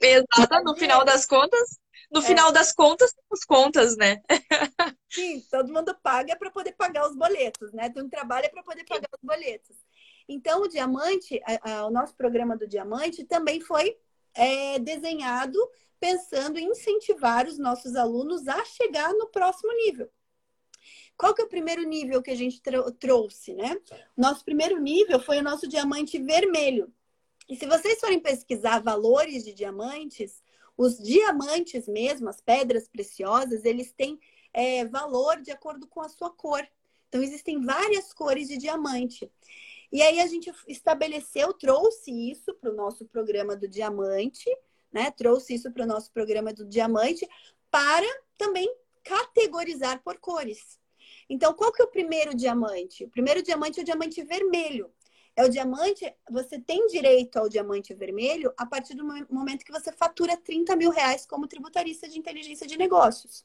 [0.00, 1.78] Exato, no final das contas,
[2.10, 2.22] no é.
[2.22, 4.22] final das contas, temos contas, né?
[5.10, 7.90] Sim, todo mundo paga para poder pagar os boletos, né?
[7.90, 9.76] Todo mundo trabalha para poder pagar os boletos.
[10.32, 13.96] Então, o diamante, a, a, o nosso programa do diamante também foi
[14.32, 15.58] é, desenhado
[15.98, 20.08] pensando em incentivar os nossos alunos a chegar no próximo nível.
[21.16, 22.62] Qual que é o primeiro nível que a gente
[22.98, 23.76] trouxe, né?
[24.16, 26.90] Nosso primeiro nível foi o nosso diamante vermelho.
[27.48, 30.40] E se vocês forem pesquisar valores de diamantes,
[30.76, 34.18] os diamantes mesmo, as pedras preciosas, eles têm
[34.54, 36.64] é, valor de acordo com a sua cor.
[37.08, 39.28] Então, existem várias cores de diamante.
[39.92, 44.48] E aí a gente estabeleceu, trouxe isso para o nosso programa do diamante,
[44.92, 45.10] né?
[45.10, 47.28] Trouxe isso para o nosso programa do diamante
[47.70, 48.06] para
[48.38, 48.72] também
[49.02, 50.78] categorizar por cores.
[51.28, 53.04] Então, qual que é o primeiro diamante?
[53.04, 54.92] O primeiro diamante é o diamante vermelho.
[55.36, 59.92] É o diamante, você tem direito ao diamante vermelho a partir do momento que você
[59.92, 63.44] fatura 30 mil reais como tributarista de inteligência de negócios.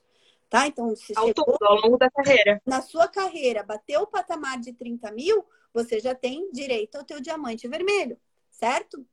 [0.50, 0.68] Tá?
[0.68, 2.62] Então, se ao, chegou, todo, ao longo da carreira.
[2.66, 7.20] Na sua carreira, bateu o patamar de 30 mil, você já tem direito ao teu
[7.20, 8.20] diamante vermelho,
[8.50, 9.06] certo?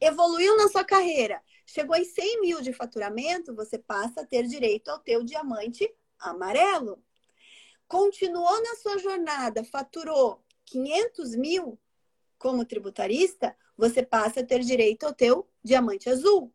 [0.00, 4.88] Evoluiu na sua carreira, chegou em 100 mil de faturamento, você passa a ter direito
[4.88, 7.02] ao teu diamante amarelo.
[7.88, 11.78] Continuou na sua jornada, faturou 500 mil
[12.38, 16.52] como tributarista, você passa a ter direito ao teu diamante azul.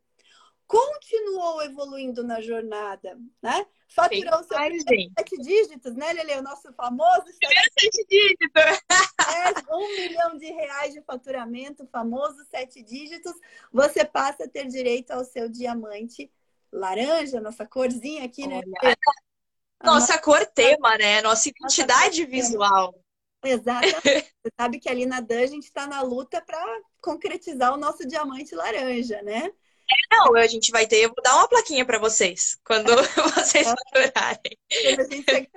[0.66, 3.66] Continuou evoluindo na jornada, né?
[3.90, 4.56] Faturou seu
[5.18, 6.36] sete dígitos, né, Lele?
[6.36, 8.62] O nosso famoso sete dígitos.
[8.62, 13.34] É, um milhão de reais de faturamento, famoso sete dígitos.
[13.72, 16.30] Você passa a ter direito ao seu diamante
[16.72, 18.60] laranja, nossa corzinha aqui, né?
[18.82, 18.94] Olha, né?
[19.82, 21.20] Nossa, cor tema, né?
[21.22, 22.94] Nossa identidade nossa visual.
[23.42, 24.02] Exatamente.
[24.40, 26.62] Você sabe que ali na Dan a gente está na luta para
[27.00, 29.50] concretizar o nosso diamante laranja, né?
[30.12, 32.90] Não, a gente vai ter, eu vou dar uma plaquinha para vocês quando
[33.34, 34.58] vocês faturarem.
[34.82, 35.50] Quando a gente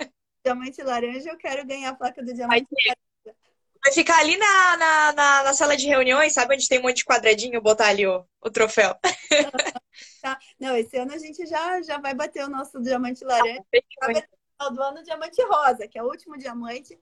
[0.44, 3.38] diamante laranja, eu quero ganhar a placa do diamante vai laranja.
[3.84, 6.98] Vai ficar ali na, na, na, na, sala de reuniões, sabe onde tem um monte
[6.98, 8.96] de quadradinho, botar ali o, o troféu.
[10.22, 10.40] Tá.
[10.60, 13.60] Não, esse ano a gente já, já vai bater o nosso diamante laranja.
[14.02, 14.30] Ah, vai bater
[14.74, 16.98] do ano o diamante rosa, que é o último diamante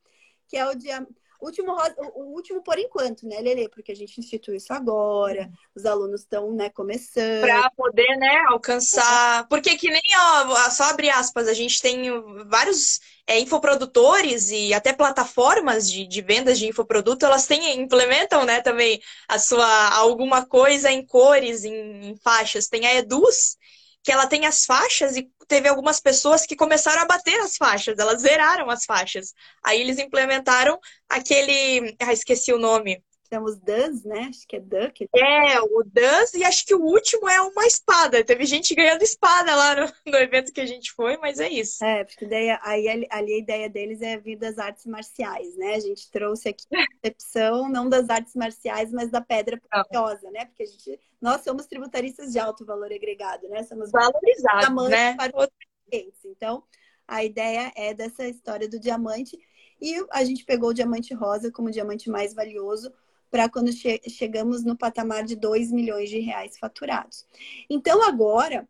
[0.51, 1.07] que é o dia.
[1.41, 1.75] Último,
[2.13, 3.67] o último por enquanto, né, Lele?
[3.67, 7.41] Porque a gente institui isso agora, os alunos estão, né, começando.
[7.41, 9.47] Para poder, né, alcançar.
[9.47, 12.11] Porque que nem, ó, só abre aspas, a gente tem
[12.45, 18.61] vários é, infoprodutores e até plataformas de, de vendas de infoproduto, elas têm, implementam, né,
[18.61, 22.67] também a sua alguma coisa em cores, em, em faixas.
[22.67, 23.57] Tem a Eduz,
[24.03, 27.99] que ela tem as faixas e teve algumas pessoas que começaram a bater as faixas,
[27.99, 29.33] elas zeraram as faixas.
[29.63, 30.79] Aí eles implementaram
[31.09, 31.95] aquele.
[32.01, 33.03] Ah, esqueci o nome.
[33.31, 34.27] Temos DANs, né?
[34.29, 35.07] Acho que é Duck.
[35.15, 38.25] É, o DANs e acho que o último é uma espada.
[38.25, 41.81] Teve gente ganhando espada lá no, no evento que a gente foi, mas é isso.
[41.81, 45.75] É, porque daí aí, ali a ideia deles é vir das artes marciais, né?
[45.75, 50.43] A gente trouxe aqui a concepção não das artes marciais, mas da pedra preciosa, né?
[50.47, 53.63] Porque a gente, nós somos tributaristas de alto valor agregado, né?
[53.63, 55.15] Somos valorizados, né?
[55.15, 55.47] Para os
[55.89, 56.19] clientes.
[56.25, 56.65] Então,
[57.07, 59.39] a ideia é dessa história do diamante.
[59.79, 62.91] E a gente pegou o diamante rosa como o diamante mais valioso
[63.31, 67.25] para quando che chegamos no patamar de 2 milhões de reais faturados.
[67.69, 68.67] Então, agora,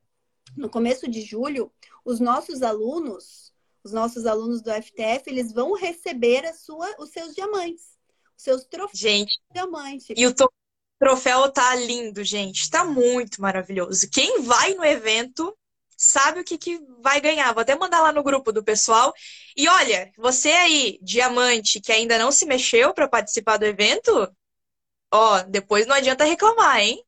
[0.56, 1.72] no começo de julho,
[2.06, 3.52] os nossos alunos,
[3.84, 7.98] os nossos alunos do FTF, eles vão receber a sua, os seus diamantes,
[8.38, 10.14] os seus troféus gente, de diamante.
[10.16, 10.34] E o
[11.00, 14.08] troféu tá lindo, gente, tá muito maravilhoso.
[14.12, 15.58] Quem vai no evento
[15.98, 17.54] sabe o que, que vai ganhar.
[17.54, 19.14] Vou até mandar lá no grupo do pessoal.
[19.56, 24.28] E olha, você aí, diamante, que ainda não se mexeu para participar do evento,
[25.12, 27.04] Ó, depois não adianta reclamar, hein?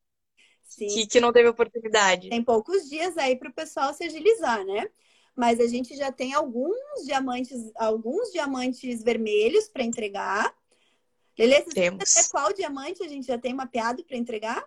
[0.62, 0.88] Sim.
[0.88, 2.28] Que, que não teve oportunidade.
[2.28, 4.88] Tem poucos dias aí para o pessoal se agilizar, né?
[5.36, 10.54] Mas a gente já tem alguns diamantes, alguns diamantes vermelhos para entregar.
[11.36, 11.66] Beleza?
[11.72, 12.28] Temos.
[12.30, 14.64] qual diamante a gente já tem mapeado para entregar?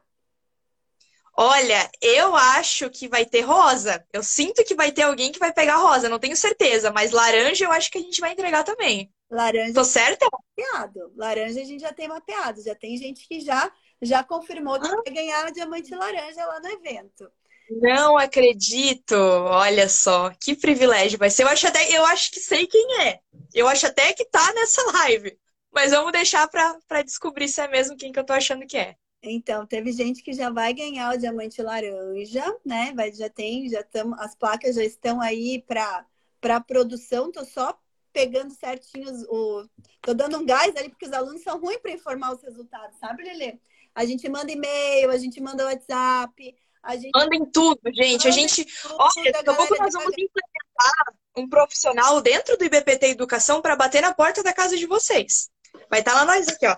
[1.39, 4.03] Olha, eu acho que vai ter rosa.
[4.11, 7.63] Eu sinto que vai ter alguém que vai pegar rosa, não tenho certeza, mas laranja
[7.63, 9.13] eu acho que a gente vai entregar também.
[9.29, 9.73] Laranja.
[9.73, 10.25] Tô certa?
[10.31, 11.13] Mapeado.
[11.15, 12.63] Laranja a gente já tem mapeado.
[12.63, 13.71] Já tem gente que já,
[14.01, 15.01] já confirmou que ah.
[15.03, 17.29] vai ganhar diamante laranja lá no evento.
[17.69, 19.13] Não acredito.
[19.15, 21.43] Olha só, que privilégio vai ser.
[21.43, 23.19] Eu acho até, eu acho que sei quem é.
[23.53, 25.37] Eu acho até que tá nessa live.
[25.71, 28.95] Mas vamos deixar para descobrir se é mesmo quem que eu tô achando que é.
[29.21, 32.93] Então, teve gente que já vai ganhar o diamante laranja, né?
[32.95, 37.77] Vai, já tem, já estamos, as placas já estão aí para produção, tô só
[38.13, 39.67] pegando certinho o.
[40.01, 43.23] Tô dando um gás ali, porque os alunos são ruins para informar os resultados, sabe,
[43.23, 43.59] Lelê?
[43.93, 47.11] A gente manda e-mail, a gente manda WhatsApp, a gente.
[47.13, 48.27] Mandem tudo, gente.
[48.27, 48.65] a gente.
[48.65, 53.75] Tudo, Olha, daqui a pouco nós vamos implementar um profissional dentro do IBPT Educação para
[53.75, 55.49] bater na porta da casa de vocês.
[55.89, 56.77] Vai estar tá lá nós aqui, ó.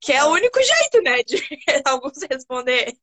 [0.00, 1.36] Que é o único jeito, né, de
[1.84, 2.96] alguns responder.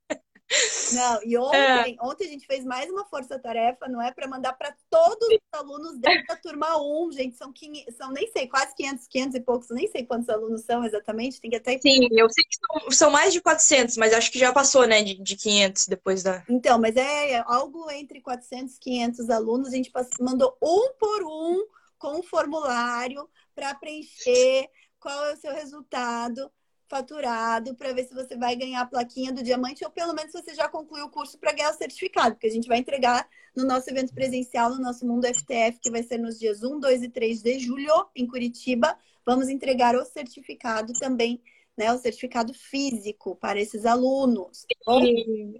[0.92, 2.04] Não, e ontem, é.
[2.06, 4.12] ontem a gente fez mais uma força-tarefa, não é?
[4.12, 7.36] Para mandar para todos os alunos da turma 1, gente.
[7.36, 10.84] São, 500, são nem sei, quase 500, 500 e poucos, nem sei quantos alunos são
[10.84, 11.40] exatamente.
[11.40, 11.78] Tem que até.
[11.78, 15.02] Sim, eu sei que são, são mais de 400, mas acho que já passou, né,
[15.02, 16.44] de, de 500 depois da.
[16.48, 19.68] Então, mas é algo entre 400 e 500 alunos.
[19.68, 19.90] A gente
[20.20, 21.66] mandou um por um
[21.98, 24.68] com um formulário para preencher
[25.00, 26.50] qual é o seu resultado
[26.88, 30.54] faturado para ver se você vai ganhar a plaquinha do diamante ou pelo menos você
[30.54, 33.90] já concluiu o curso para ganhar o certificado, porque a gente vai entregar no nosso
[33.90, 37.42] evento presencial no nosso Mundo FTF, que vai ser nos dias 1, 2 e 3
[37.42, 38.96] de julho em Curitiba.
[39.24, 41.42] Vamos entregar o certificado também,
[41.76, 44.66] né, o certificado físico para esses alunos.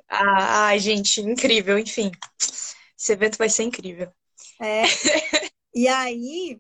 [0.09, 2.13] Ah, ai, gente, incrível, enfim.
[2.99, 4.11] Esse evento vai ser incrível.
[4.61, 4.83] É.
[5.79, 6.59] E aí,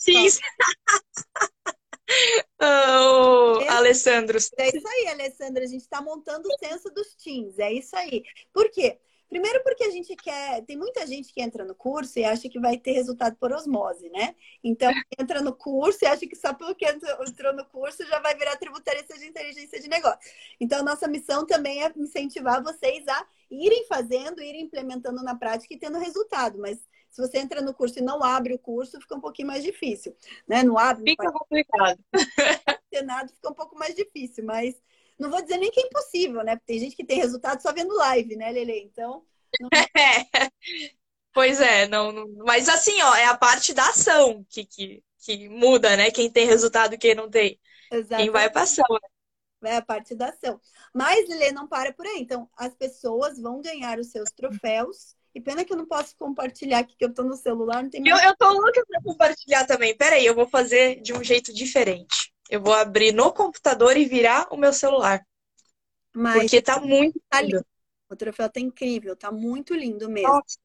[0.00, 0.26] Sim.
[2.64, 4.38] Oh, é, Alessandro.
[4.56, 5.64] É isso aí, Alessandra.
[5.64, 7.58] A gente está montando o censo dos teens.
[7.58, 8.22] É isso aí.
[8.52, 9.00] Por quê?
[9.32, 12.60] Primeiro porque a gente quer, tem muita gente que entra no curso e acha que
[12.60, 14.34] vai ter resultado por osmose, né?
[14.62, 18.58] Então, entra no curso e acha que só porque entrou no curso já vai virar
[18.58, 20.20] tributarista de inteligência de negócio.
[20.60, 25.78] Então, nossa missão também é incentivar vocês a irem fazendo, irem implementando na prática e
[25.78, 26.58] tendo resultado.
[26.58, 26.78] Mas
[27.12, 30.16] se você entra no curso e não abre o curso, fica um pouquinho mais difícil,
[30.48, 30.62] né?
[30.62, 31.10] Não abre.
[31.10, 32.02] Fica não complicado.
[33.04, 34.74] nada, fica um pouco mais difícil, mas
[35.18, 36.56] não vou dizer nem que é impossível, né?
[36.56, 38.80] Porque tem gente que tem resultado só vendo live, né, Lele?
[38.80, 39.24] Então.
[39.60, 39.68] Não...
[39.94, 40.50] É.
[41.34, 45.48] Pois é, não, não, mas assim, ó, é a parte da ação que, que, que
[45.48, 46.10] muda, né?
[46.10, 47.58] Quem tem resultado e quem não tem.
[47.90, 48.24] Exatamente.
[48.24, 48.84] Quem vai pra ação,
[49.62, 49.70] né?
[49.70, 50.60] É a parte da ação.
[50.94, 52.20] Mas, Lele, não para por aí.
[52.20, 56.80] Então, as pessoas vão ganhar os seus troféus e pena que eu não posso compartilhar
[56.80, 58.22] aqui, que eu tô no celular, não tem mais...
[58.22, 59.96] Eu, eu tô louca pra compartilhar também.
[59.96, 62.32] Peraí, eu vou fazer de um jeito diferente.
[62.50, 65.26] Eu vou abrir no computador e virar o meu celular.
[66.14, 67.64] Mas porque tá muito tá lindo.
[68.10, 70.28] O troféu tá incrível, tá muito lindo mesmo.
[70.28, 70.58] Nossa.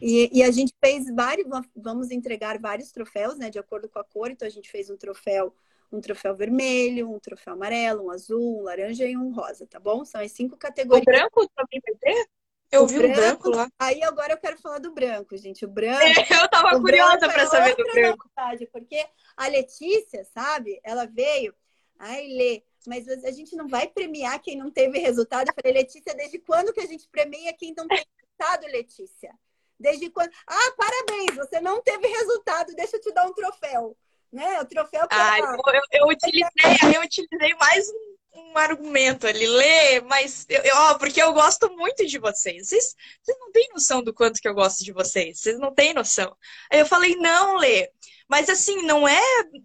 [0.00, 4.04] E, e, a gente fez vários, vamos entregar vários troféus, né, de acordo com a
[4.04, 4.30] cor.
[4.30, 5.52] Então a gente fez um troféu,
[5.90, 10.04] um troféu vermelho, um troféu amarelo, um azul, um laranja e um rosa, tá bom?
[10.04, 11.02] São as cinco categorias.
[11.02, 12.28] O branco também vai ter?
[12.70, 13.68] Eu o vi branco, o branco lá.
[13.78, 15.64] Aí agora eu quero falar do branco, gente.
[15.64, 16.04] O branco.
[16.30, 18.30] eu tava curiosa para é saber do branco.
[18.36, 19.04] Novidade, porque
[19.36, 20.80] a Letícia, sabe?
[20.84, 21.54] Ela veio.
[21.98, 25.48] Ai, Lê, mas a gente não vai premiar quem não teve resultado.
[25.48, 29.34] Eu falei, Letícia, desde quando que a gente premia quem não tem resultado, Letícia?
[29.78, 30.30] Desde quando?
[30.46, 33.96] Ah, parabéns, você não teve resultado, deixa eu te dar um troféu.
[34.30, 34.60] Né?
[34.60, 40.00] O troféu Ah, eu, eu, eu, utilizei, eu utilizei mais um um argumento ali, lê,
[40.00, 42.68] mas eu, eu, ó, porque eu gosto muito de vocês.
[42.68, 42.94] vocês.
[43.22, 45.40] Vocês não têm noção do quanto que eu gosto de vocês.
[45.40, 46.36] Vocês não têm noção.
[46.70, 47.90] Aí eu falei, não, Lê.
[48.28, 49.22] Mas assim, não é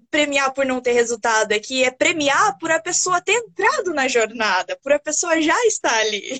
[0.09, 4.07] premiar por não ter resultado, é que é premiar por a pessoa ter entrado na
[4.07, 6.39] jornada, por a pessoa já estar ali.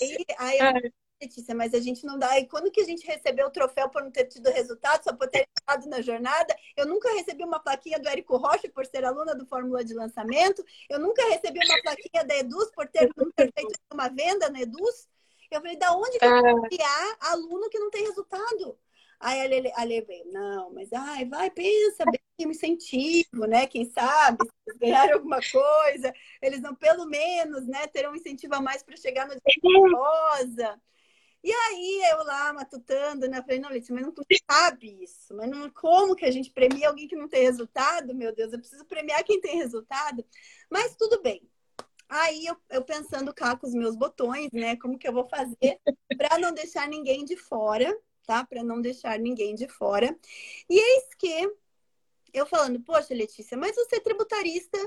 [0.00, 2.38] Aí, aí Letícia, mas a gente não dá.
[2.38, 5.28] E quando que a gente recebeu o troféu por não ter tido resultado, só por
[5.28, 6.56] ter estado na jornada?
[6.76, 10.64] Eu nunca recebi uma plaquinha do Érico Rocha por ser aluna do Fórmula de Lançamento.
[10.88, 15.08] Eu nunca recebi uma plaquinha da Eduz por ter, ter feito uma venda na Eduz.
[15.50, 16.68] Eu falei, da onde que eu vou é.
[16.68, 18.78] criar aluno que não tem resultado?
[19.20, 23.66] Aí a Lele, a Lele veio, não, mas ai, vai, pensa bem, um incentivo, né?
[23.66, 24.38] Quem sabe,
[24.68, 28.96] se ganhar alguma coisa, eles não, pelo menos, né, terão um incentivo a mais para
[28.96, 30.80] chegar no dia rosa.
[31.42, 33.40] E aí eu lá matutando, né?
[33.42, 35.34] Falei, não, Letícia, mas não tu sabe isso.
[35.34, 38.14] Mas não, como que a gente premia alguém que não tem resultado?
[38.14, 40.24] Meu Deus, eu preciso premiar quem tem resultado.
[40.68, 41.48] Mas tudo bem.
[42.08, 44.76] Aí eu, eu pensando cá com os meus botões, né?
[44.76, 45.78] Como que eu vou fazer
[46.16, 48.44] para não deixar ninguém de fora, tá?
[48.44, 50.18] Para não deixar ninguém de fora.
[50.68, 51.50] E eis que
[52.32, 54.78] eu falando, poxa, Letícia, mas você é tributarista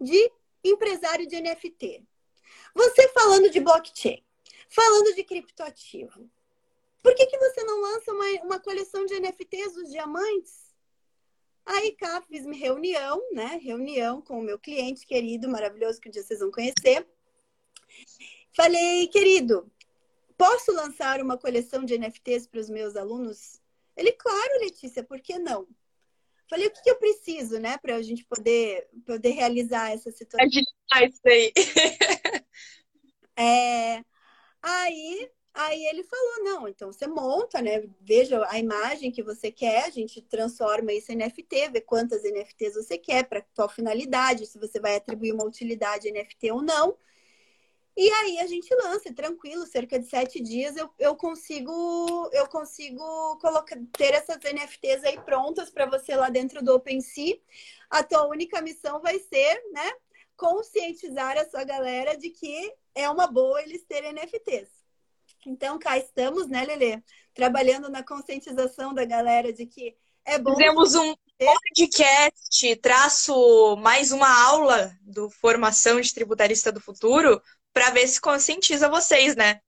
[0.00, 0.30] de
[0.64, 2.04] empresário de NFT.
[2.74, 4.22] Você falando de blockchain.
[4.68, 6.30] Falando de criptoativo,
[7.02, 10.68] por que, que você não lança uma, uma coleção de NFTs dos diamantes?
[11.64, 13.60] Aí cá fiz minha reunião, né?
[13.62, 17.06] Reunião com o meu cliente querido, maravilhoso, que um dia vocês vão conhecer.
[18.54, 19.70] Falei, querido,
[20.36, 23.60] posso lançar uma coleção de NFTs para os meus alunos?
[23.96, 25.68] Ele, claro, Letícia, por que não?
[26.48, 30.46] Falei, o que, que eu preciso, né, para a gente poder, poder realizar essa situação?
[30.46, 31.52] A gente faz isso aí.
[33.36, 34.02] é,
[34.68, 37.82] Aí Aí ele falou: não, então você monta, né?
[38.00, 42.74] Veja a imagem que você quer, a gente transforma isso em NFT, vê quantas NFTs
[42.74, 46.96] você quer para qual finalidade, se você vai atribuir uma utilidade NFT ou não.
[47.96, 53.02] E aí a gente lança, tranquilo, cerca de sete dias eu, eu consigo eu consigo
[53.40, 57.36] colocar, ter essas NFTs aí prontas para você lá dentro do OpenSea.
[57.90, 59.92] A tua única missão vai ser, né,
[60.38, 64.70] conscientizar a sua galera de que é uma boa eles terem NFTs.
[65.44, 67.02] Então, cá estamos, né, Lele?
[67.34, 70.54] Trabalhando na conscientização da galera de que é bom.
[70.54, 78.06] Fizemos um podcast, traço mais uma aula do Formação de Tributarista do Futuro, para ver
[78.06, 79.60] se conscientiza vocês, né?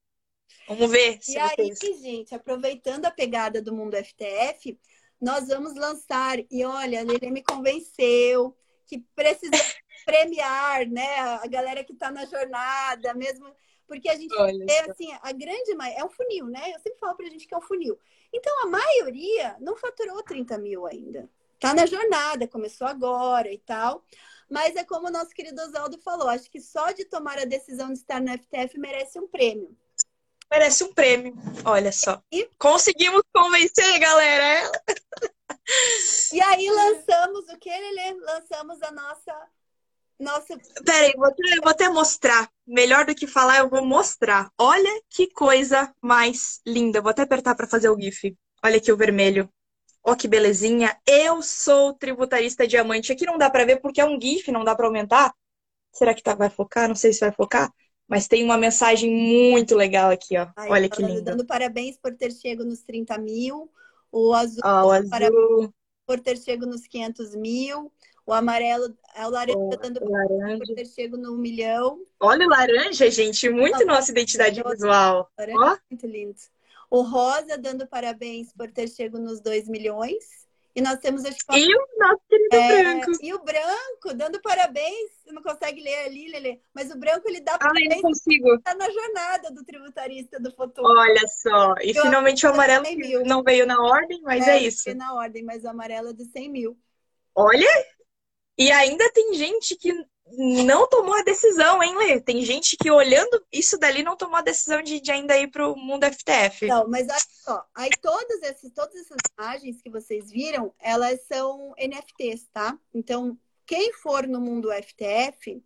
[0.69, 1.19] Vamos ver.
[1.21, 4.79] Se e aí, gente, aproveitando a pegada do mundo FTF,
[5.21, 6.39] nós vamos lançar.
[6.51, 8.57] E olha, a Lele me convenceu
[8.91, 9.57] que precisa
[10.05, 11.19] premiar, né?
[11.43, 13.47] A galera que está na jornada, mesmo
[13.87, 16.71] porque a gente Olha vê, assim, a grande é um funil, né?
[16.73, 17.99] Eu sempre falo pra gente que é um funil.
[18.33, 21.29] Então, a maioria não faturou 30 mil ainda.
[21.59, 24.05] Tá na jornada, começou agora e tal.
[24.49, 27.89] Mas é como o nosso querido Oswaldo falou, acho que só de tomar a decisão
[27.89, 29.77] de estar no FTF merece um prêmio.
[30.49, 31.35] Merece um prêmio,
[31.65, 32.23] olha só.
[32.33, 32.49] E...
[32.59, 34.71] Conseguimos convencer, galera!
[36.33, 38.15] E aí lançamos o que, Lelê?
[38.21, 39.51] Lançamos a nossa
[40.21, 40.59] nossa.
[40.85, 42.51] Peraí, vou até, vou até mostrar.
[42.67, 44.51] Melhor do que falar, eu vou mostrar.
[44.59, 47.01] Olha que coisa mais linda.
[47.01, 48.37] Vou até apertar para fazer o GIF.
[48.63, 49.49] Olha aqui o vermelho.
[50.05, 50.97] Ó, que belezinha.
[51.07, 53.13] Eu sou tributarista diamante.
[53.13, 55.35] Aqui não dá para ver porque é um GIF, não dá para aumentar.
[55.93, 56.87] Será que tá, vai focar?
[56.87, 57.73] Não sei se vai focar.
[58.07, 60.49] Mas tem uma mensagem muito legal aqui, ó.
[60.57, 61.23] Ai, Olha que lindo.
[61.23, 63.71] Dando parabéns por ter chegado nos 30 mil.
[64.13, 65.75] O azul, oh, o azul.
[66.07, 67.93] por ter chegado nos 500 mil.
[68.27, 70.59] O amarelo é o laranja oh, dando laranja.
[70.59, 72.05] por ter chego no milhão.
[72.21, 75.31] Olha o laranja, gente, muito nossa identidade visual.
[75.39, 75.79] Laranja, oh.
[75.91, 76.37] Muito lindo.
[76.91, 80.25] O rosa dando parabéns por ter chego nos 2 milhões.
[80.75, 83.11] E nós temos as E o nosso querido é, branco.
[83.21, 85.11] E o branco, dando parabéns.
[85.23, 86.61] Você não consegue ler ali, Lele.
[86.73, 87.99] Mas o branco, ele dá parabéns.
[87.99, 88.55] Ah, consigo.
[88.55, 90.87] Está na jornada do tributarista do futuro.
[90.87, 91.75] Olha só.
[91.83, 92.85] E Eu finalmente o amarelo
[93.25, 94.85] não veio na ordem, mas é, é isso.
[94.85, 96.79] Veio na ordem, mas o amarelo é de 100 mil.
[97.35, 97.69] Olha,
[98.61, 99.91] e ainda tem gente que
[100.37, 102.21] não tomou a decisão, hein, Lê?
[102.21, 105.67] Tem gente que olhando isso dali não tomou a decisão de, de ainda ir para
[105.67, 106.67] o mundo FTF.
[106.67, 111.75] Não, mas olha só, aí todas essas, todas essas imagens que vocês viram, elas são
[111.79, 112.79] NFTs, tá?
[112.93, 113.35] Então,
[113.65, 115.65] quem for no mundo FTF,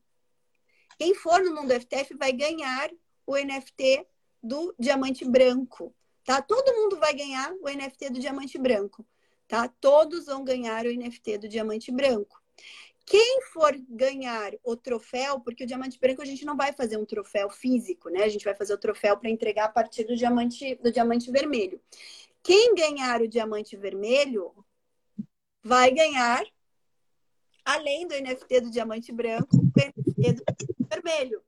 [0.96, 2.92] quem for no mundo FTF vai ganhar
[3.26, 4.06] o NFT
[4.40, 5.92] do diamante branco,
[6.24, 6.40] tá?
[6.40, 9.04] Todo mundo vai ganhar o NFT do diamante branco,
[9.48, 9.66] tá?
[9.80, 12.43] Todos vão ganhar o NFT do diamante branco.
[13.06, 17.04] Quem for ganhar o troféu, porque o diamante branco a gente não vai fazer um
[17.04, 18.22] troféu físico, né?
[18.22, 21.80] A gente vai fazer o troféu para entregar a partir do diamante, do diamante vermelho.
[22.42, 24.54] Quem ganhar o diamante vermelho
[25.62, 26.42] vai ganhar,
[27.64, 29.72] além do NFT do diamante branco, o
[30.18, 31.42] NFT do vermelho.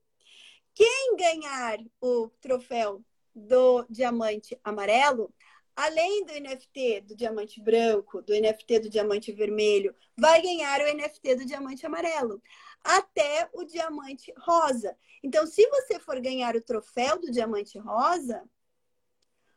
[0.75, 3.03] Quem ganhar o troféu
[3.35, 5.33] do diamante amarelo
[5.77, 11.37] além do NFT do diamante branco, do NFT do diamante vermelho, vai ganhar o NFT
[11.37, 12.43] do diamante amarelo,
[12.83, 14.97] até o diamante rosa.
[15.23, 18.43] Então, se você for ganhar o troféu do diamante rosa,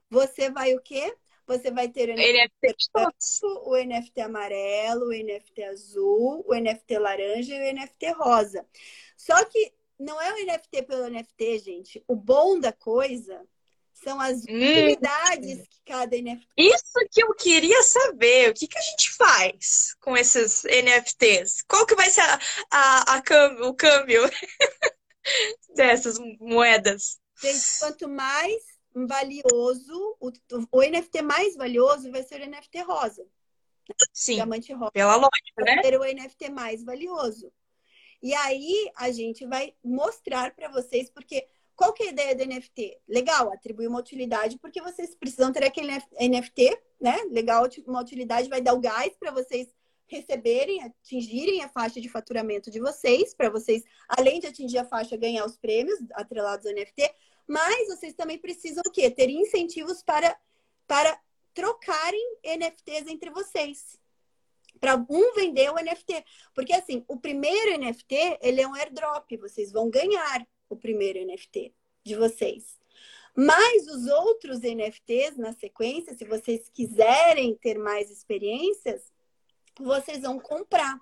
[0.10, 1.16] você vai o quê?
[1.48, 7.56] Você vai ter o NFT, branco, o NFT amarelo, o NFT azul, o NFT laranja
[7.56, 8.68] e o NFT rosa.
[9.16, 12.04] Só que não é o NFT pelo NFT, gente.
[12.08, 13.44] O bom da coisa
[14.04, 14.56] são as hum.
[14.56, 16.48] utilidades que cada NFT.
[16.58, 18.50] Isso que eu queria saber.
[18.50, 21.62] O que, que a gente faz com esses NFTs?
[21.68, 22.40] Qual que vai ser a,
[22.72, 24.22] a, a câmbio, o câmbio
[25.76, 27.20] dessas moedas?
[27.42, 28.62] Gente, quanto mais
[28.94, 30.32] valioso, o,
[30.72, 33.26] o NFT mais valioso vai ser o NFT rosa.
[34.14, 34.92] Sim, Diamante rosa.
[34.92, 35.76] pela lógica, né?
[35.76, 37.52] Vai ser o NFT mais valioso.
[38.22, 41.48] E aí a gente vai mostrar para vocês, porque
[41.80, 43.00] qual que é a ideia do NFT?
[43.08, 47.16] Legal, atribuir uma utilidade, porque vocês precisam ter aquele NFT, né?
[47.32, 49.66] Legal, uma utilidade vai dar o gás para vocês
[50.06, 55.16] receberem, atingirem a faixa de faturamento de vocês, para vocês, além de atingir a faixa,
[55.16, 57.16] ganhar os prêmios atrelados ao NFT,
[57.48, 59.10] mas vocês também precisam o quê?
[59.10, 60.38] Ter incentivos para,
[60.86, 61.18] para
[61.54, 63.98] trocarem NFTs entre vocês.
[64.82, 66.26] Para um vender o NFT.
[66.54, 71.74] Porque assim, o primeiro NFT, ele é um airdrop, vocês vão ganhar o primeiro NFT
[72.04, 72.78] de vocês.
[73.36, 79.12] Mas os outros NFTs na sequência, se vocês quiserem ter mais experiências,
[79.80, 81.00] vocês vão comprar.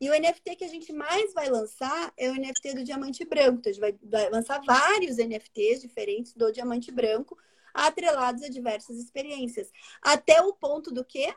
[0.00, 3.58] E o NFT que a gente mais vai lançar é o NFT do diamante branco.
[3.58, 7.36] Então, a gente vai, vai lançar vários NFTs diferentes do diamante branco,
[7.72, 9.70] atrelados a diversas experiências.
[10.00, 11.34] Até o ponto do quê?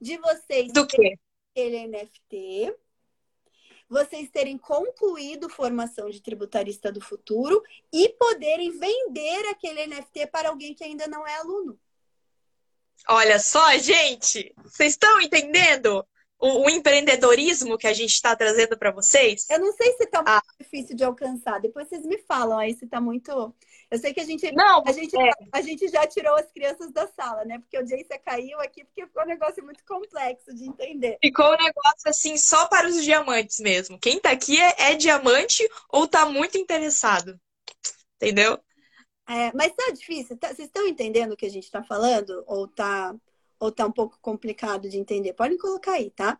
[0.00, 1.18] De vocês do quê?
[1.50, 2.74] aquele NFT,
[3.90, 7.60] vocês terem concluído formação de tributarista do futuro
[7.92, 11.78] e poderem vender aquele NFT para alguém que ainda não é aluno.
[13.08, 16.06] Olha só, gente, vocês estão entendendo?
[16.40, 19.46] o, o empreendedorismo que a gente está trazendo para vocês?
[19.50, 20.42] Eu não sei se está muito ah.
[20.58, 21.60] difícil de alcançar.
[21.60, 23.54] Depois vocês me falam aí se está muito.
[23.90, 25.30] Eu sei que a gente, não, a, gente é.
[25.52, 27.58] a gente já tirou as crianças da sala, né?
[27.58, 31.18] Porque a audiência caiu aqui porque ficou um negócio muito complexo de entender.
[31.20, 33.98] Ficou um negócio assim só para os diamantes mesmo.
[33.98, 37.38] Quem está aqui é, é diamante ou está muito interessado.
[38.14, 38.60] Entendeu?
[39.28, 40.36] É, mas tá difícil.
[40.36, 42.44] Tá, vocês estão entendendo o que a gente está falando?
[42.46, 43.14] Ou tá
[43.58, 45.34] ou tá um pouco complicado de entender?
[45.34, 46.38] Podem colocar aí, tá?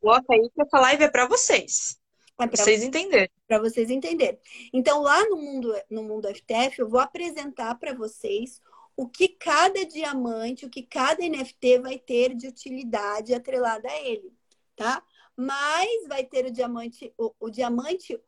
[0.00, 1.98] Coloca aí que essa live é para vocês.
[2.40, 3.30] É pra vocês entenderem.
[3.46, 4.38] Para vocês entenderem.
[4.72, 8.60] Então, lá no mundo, no mundo FTF, eu vou apresentar para vocês
[8.96, 14.32] o que cada diamante, o que cada NFT vai ter de utilidade atrelada a ele,
[14.76, 15.02] tá?
[15.36, 18.20] Mas vai ter o diamante, o, o diamante,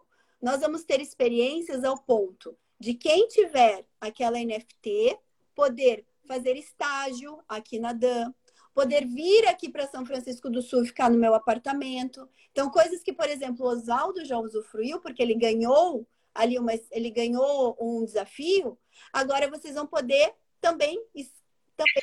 [0.42, 5.18] nós vamos ter experiências ao ponto de quem tiver aquela NFT
[5.54, 8.34] poder fazer estágio aqui na DAM,
[8.77, 12.29] poder vir aqui para São Francisco do Sul ficar no meu apartamento.
[12.53, 17.11] Então, coisas que, por exemplo, o Oswaldo já usufruiu, porque ele ganhou ali uma, ele
[17.11, 18.79] ganhou um desafio.
[19.11, 21.03] Agora vocês vão poder também,
[21.74, 22.03] também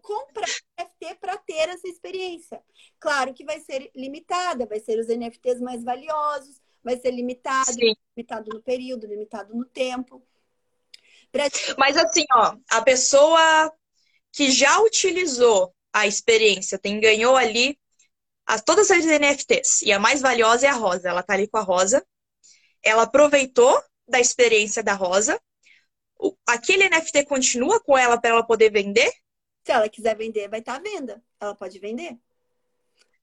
[0.00, 0.46] comprar
[0.78, 2.62] NFT para ter essa experiência.
[3.00, 7.96] Claro que vai ser limitada, vai ser os NFTs mais valiosos, vai ser limitado, Sim.
[8.16, 10.22] limitado no período, limitado no tempo.
[11.76, 13.72] Mas assim, ó, a pessoa
[14.30, 17.78] que já utilizou a experiência, tem ganhou ali
[18.44, 21.08] as, todas as NFTs, e a mais valiosa é a rosa.
[21.08, 22.06] Ela tá ali com a rosa.
[22.82, 25.40] Ela aproveitou da experiência da rosa.
[26.18, 29.10] O, aquele NFT continua com ela para ela poder vender?
[29.64, 31.22] Se ela quiser vender, vai estar tá à venda.
[31.40, 32.14] Ela pode vender.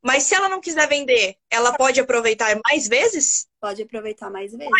[0.01, 3.47] Mas se ela não quiser vender, ela pode aproveitar mais vezes?
[3.61, 4.74] Pode aproveitar mais vezes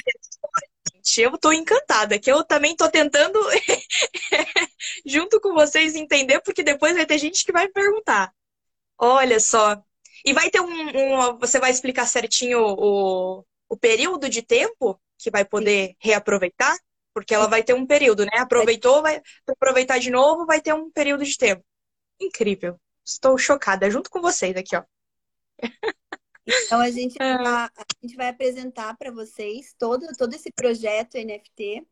[1.04, 3.40] gente, eu tô encantada, que eu também tô tentando,
[5.06, 8.34] junto com vocês, entender, porque depois vai ter gente que vai perguntar.
[8.98, 9.84] Olha só.
[10.26, 10.68] E vai ter um.
[10.68, 15.96] um você vai explicar certinho o, o período de tempo que vai poder Sim.
[16.00, 16.78] reaproveitar?
[17.14, 18.38] Porque ela vai ter um período, né?
[18.38, 21.64] Aproveitou, vai aproveitar de novo, vai ter um período de tempo.
[22.20, 22.80] Incrível.
[23.06, 24.84] Estou chocada, junto com vocês aqui, ó.
[26.46, 27.32] Então a gente, é.
[27.34, 31.86] a, a gente vai apresentar para vocês todo, todo esse projeto NFT.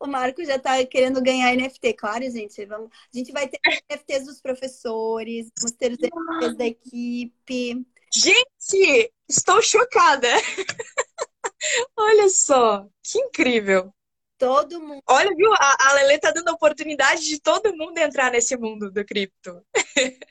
[0.00, 2.64] O Marco já está querendo ganhar NFT, claro, gente.
[2.66, 7.86] Vamos, a gente vai ter NFTs dos professores, vamos ter os NFTs da equipe.
[8.14, 10.28] Gente, estou chocada.
[11.96, 13.92] Olha só, que incrível.
[14.38, 15.02] Todo mundo.
[15.08, 15.52] Olha, viu?
[15.52, 19.66] A, a Lele tá dando a oportunidade de todo mundo entrar nesse mundo do cripto.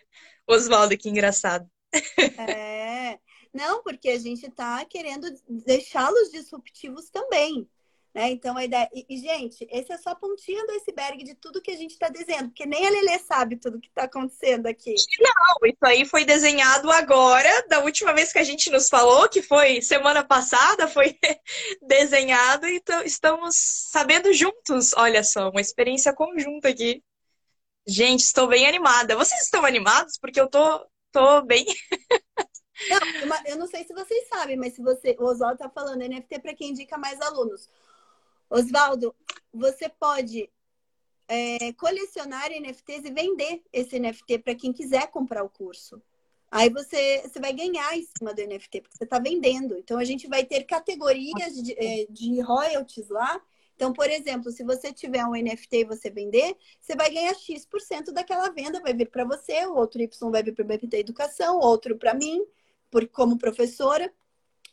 [0.48, 1.70] Oswaldo, que engraçado.
[2.38, 3.20] É.
[3.54, 7.68] Não, porque a gente está querendo deixá-los disruptivos também.
[8.18, 8.32] Né?
[8.32, 8.90] Então, a ideia.
[8.94, 12.10] E, gente, esse é só a pontinha do iceberg de tudo que a gente está
[12.10, 14.96] desenhando, porque nem a Lelê sabe tudo que está acontecendo aqui.
[15.20, 19.44] Não, isso aí foi desenhado agora, da última vez que a gente nos falou, que
[19.44, 21.16] foi semana passada, foi
[21.86, 24.94] desenhado e estamos sabendo juntos.
[24.96, 27.04] Olha só, uma experiência conjunta aqui.
[27.88, 29.16] Gente, estou bem animada.
[29.16, 30.18] Vocês estão animados?
[30.18, 30.86] Porque eu tô
[31.18, 31.66] tô bem.
[32.90, 35.16] Não, eu não sei se vocês sabem, mas se você.
[35.20, 37.68] O Oswaldo tá falando NFT para quem indica mais alunos.
[38.48, 39.16] Oswaldo,
[39.52, 40.48] você pode
[41.28, 46.00] é, colecionar NFTs e vender esse NFT para quem quiser comprar o curso.
[46.52, 49.76] Aí você, você vai ganhar em cima do NFT, porque você está vendendo.
[49.76, 53.42] Então a gente vai ter categorias de, é, de royalties lá
[53.78, 58.12] então, por exemplo, se você tiver um NFT e você vender, você vai ganhar X%
[58.12, 61.60] daquela venda, vai vir para você, o outro Y vai vir para o BPT Educação,
[61.60, 62.44] outro para mim,
[62.90, 64.12] por, como professora,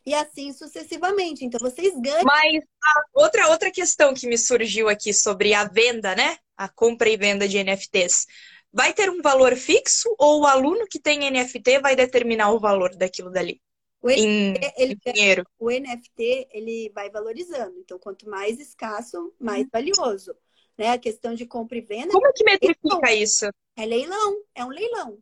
[0.07, 1.45] e assim sucessivamente.
[1.45, 2.25] Então, vocês ganham.
[2.25, 2.65] Mas
[3.13, 6.39] outra, outra questão que me surgiu aqui sobre a venda, né?
[6.57, 8.27] A compra e venda de NFTs.
[8.73, 12.97] Vai ter um valor fixo ou o aluno que tem NFT vai determinar o valor
[12.97, 13.61] daquilo dali?
[14.05, 15.47] O NFT, em, ele, dinheiro.
[15.59, 17.79] O NFT ele vai valorizando.
[17.79, 20.37] Então, quanto mais escasso, mais valioso.
[20.77, 20.91] Né?
[20.91, 22.13] A questão de compra e venda.
[22.13, 23.47] Como que metrifica é isso?
[23.75, 25.19] É leilão, é um leilão.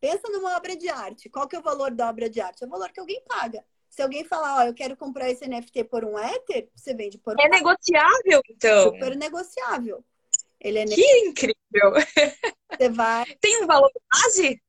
[0.00, 1.28] Pensa numa obra de arte.
[1.28, 2.62] Qual que é o valor da obra de arte?
[2.62, 3.64] É o valor que alguém paga.
[3.90, 7.34] Se alguém falar, ó, eu quero comprar esse NFT por um Ether, você vende por
[7.34, 8.84] um É negociável, então.
[8.84, 10.04] Super negociável.
[10.60, 11.92] Ele é que incrível!
[12.70, 13.24] Você vai.
[13.40, 14.62] Tem um valor base?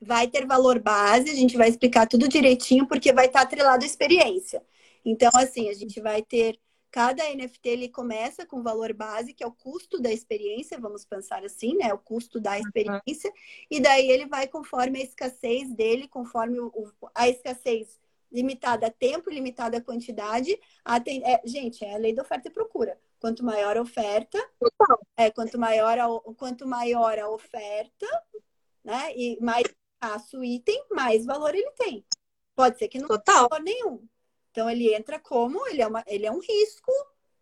[0.00, 3.86] Vai ter valor base, a gente vai explicar tudo direitinho, porque vai estar atrelado à
[3.86, 4.62] experiência.
[5.04, 6.58] Então, assim, a gente vai ter.
[6.90, 11.44] Cada NFT ele começa com valor base, que é o custo da experiência, vamos pensar
[11.44, 11.92] assim, né?
[11.92, 13.28] O custo da experiência.
[13.30, 13.66] Uhum.
[13.70, 16.72] E daí ele vai conforme a escassez dele, conforme o,
[17.14, 17.98] a escassez
[18.32, 20.58] limitada a tempo, limitada a quantidade.
[20.82, 22.98] A, é, gente, é a lei da oferta e procura.
[23.20, 24.38] Quanto maior a oferta,
[25.16, 26.06] é, quanto, maior a,
[26.36, 28.06] quanto maior a oferta,
[28.82, 29.12] né?
[29.14, 29.66] E mais
[29.98, 32.04] escasso item, mais valor ele tem.
[32.54, 34.06] Pode ser que não tenha valor nenhum.
[34.50, 36.92] Então ele entra como ele é, uma, ele é um risco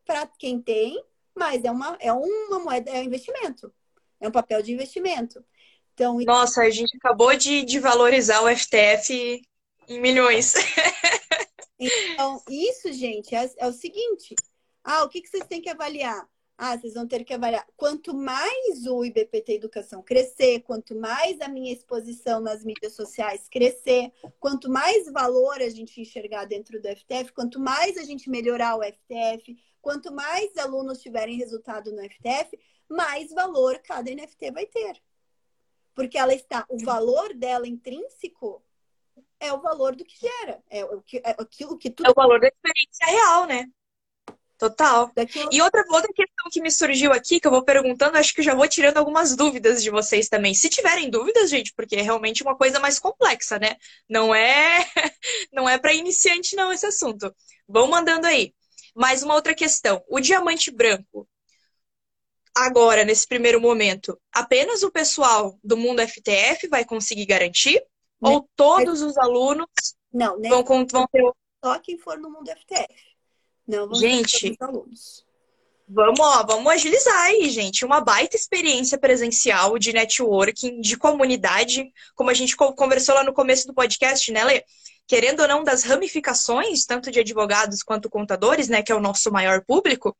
[0.05, 1.03] para quem tem,
[1.35, 3.73] mas é uma, é uma moeda, é um investimento.
[4.21, 5.45] É um papel de investimento.
[5.95, 9.43] Então, Nossa, a gente acabou de, de valorizar o FTF
[9.89, 10.55] em milhões.
[11.79, 14.35] Então, isso, gente, é, é o seguinte.
[14.83, 16.27] Ah, o que, que vocês têm que avaliar?
[16.59, 17.67] Ah, vocês vão ter que avaliar.
[17.77, 24.11] Quanto mais o IBPT Educação crescer, quanto mais a minha exposição nas mídias sociais crescer,
[24.41, 28.83] quanto mais valor a gente enxergar dentro do FTF, quanto mais a gente melhorar o
[28.83, 32.59] FTF, quanto mais alunos tiverem resultado no FTF,
[32.89, 35.03] mais valor cada NFT vai ter.
[35.95, 38.63] Porque ela está, o valor dela intrínseco
[39.39, 42.07] é o valor do que gera, é o que, é aquilo que tudo.
[42.07, 43.71] É o valor da experiência real, né?
[44.59, 45.13] Total.
[45.53, 48.55] E outra, outra questão que me surgiu aqui, que eu vou perguntando, acho que já
[48.55, 50.55] vou tirando algumas dúvidas de vocês também.
[50.55, 53.77] Se tiverem dúvidas, gente, porque é realmente uma coisa mais complexa, né?
[54.09, 54.79] Não é,
[55.53, 57.35] não é para iniciante não esse assunto.
[57.69, 58.55] Vão mandando aí.
[58.95, 60.03] Mais uma outra questão.
[60.09, 61.29] O diamante branco,
[62.57, 67.83] agora, nesse primeiro momento, apenas o pessoal do mundo FTF vai conseguir garantir?
[68.19, 68.33] Não.
[68.33, 69.67] Ou todos os alunos
[70.11, 71.23] não, vão, vão ter.
[71.63, 73.16] Só quem for no mundo FTF.
[73.67, 74.57] Não, vamos gente,
[75.89, 77.85] Vamos, ó, vamos agilizar aí, gente.
[77.85, 83.69] Uma baita experiência presencial de networking, de comunidade, como a gente conversou lá no começo
[83.69, 84.65] do podcast, né, Lê?
[85.07, 89.31] Querendo ou não, das ramificações, tanto de advogados quanto contadores, né, que é o nosso
[89.31, 90.17] maior público,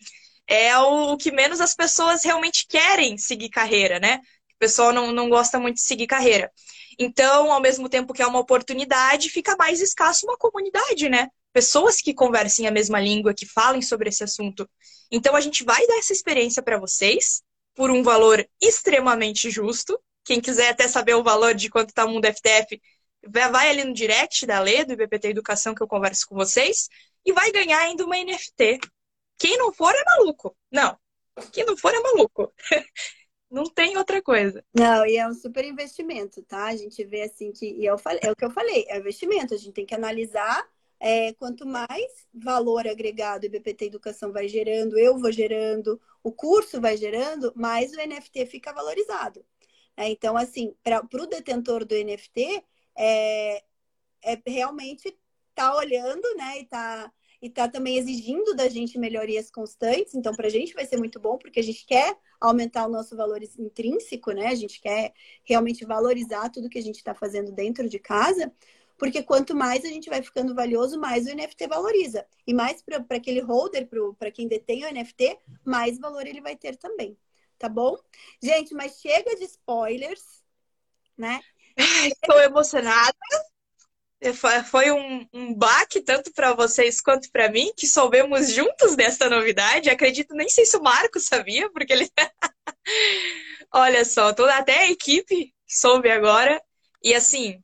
[0.47, 4.21] é o que menos as pessoas realmente querem seguir carreira, né?
[4.55, 6.53] O pessoal não, não gosta muito de seguir carreira.
[6.97, 11.29] Então, ao mesmo tempo que é uma oportunidade, fica mais escasso uma comunidade, né?
[11.57, 14.69] Pessoas que conversem a mesma língua, que falem sobre esse assunto.
[15.11, 17.43] Então a gente vai dar essa experiência para vocês
[17.75, 19.99] por um valor extremamente justo.
[20.23, 22.79] Quem quiser até saber o valor de quanto está o Mundo FTF,
[23.27, 26.91] vai ali no direct da Lê, do IBPT Educação, que eu converso com vocês,
[27.25, 28.79] e vai ganhar ainda uma NFT.
[29.39, 30.55] Quem não for é maluco.
[30.71, 30.95] Não.
[31.53, 32.53] Quem não for é maluco.
[33.51, 34.63] não tem outra coisa.
[34.75, 36.67] Não, e é um super investimento, tá?
[36.67, 37.65] A gente vê assim que.
[37.65, 39.55] E eu é o que eu falei, é investimento.
[39.55, 40.69] A gente tem que analisar
[40.99, 46.81] é, quanto mais valor agregado o IBPT Educação vai gerando, eu vou gerando, o curso
[46.81, 49.45] vai gerando, mais o NFT fica valorizado.
[49.97, 52.63] É, então, assim, para o detentor do NFT,
[52.97, 53.63] é,
[54.23, 55.17] é realmente
[55.55, 60.15] tá olhando, né, e tá, e tá também exigindo da gente melhorias constantes.
[60.15, 63.17] Então, para a gente vai ser muito bom, porque a gente quer aumentar o nosso
[63.17, 64.49] valor intrínseco, né?
[64.49, 65.15] A gente quer
[65.45, 68.53] realmente valorizar tudo que a gente está fazendo dentro de casa.
[68.99, 72.27] Porque quanto mais a gente vai ficando valioso, mais o NFT valoriza.
[72.47, 76.77] E mais para aquele holder, para quem detém o NFT, mais valor ele vai ter
[76.77, 77.17] também.
[77.59, 77.97] Tá bom?
[78.43, 80.43] Gente, mas chega de spoilers,
[81.17, 81.41] né?
[81.77, 83.15] Estou emocionada.
[84.71, 89.91] Foi um, um baque tanto para vocês quanto para mim, que soubemos juntos dessa novidade.
[89.91, 92.11] Acredito, nem sei se o Marco sabia, porque ele.
[93.73, 96.61] Olha só, toda até a equipe soube agora.
[97.03, 97.63] E assim,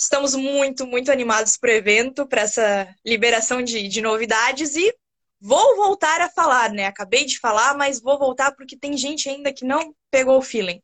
[0.00, 4.94] Estamos muito, muito animados para o evento, para essa liberação de, de novidades e
[5.40, 6.86] vou voltar a falar, né?
[6.86, 10.80] Acabei de falar, mas vou voltar porque tem gente ainda que não pegou o feeling.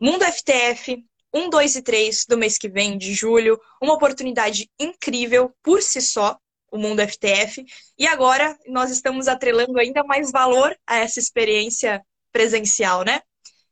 [0.00, 1.04] Mundo FTF,
[1.34, 6.00] 1, 2 e 3 do mês que vem, de julho, uma oportunidade incrível por si
[6.00, 6.38] só,
[6.72, 7.62] o Mundo FTF.
[7.98, 12.02] E agora nós estamos atrelando ainda mais valor a essa experiência
[12.32, 13.20] presencial, né?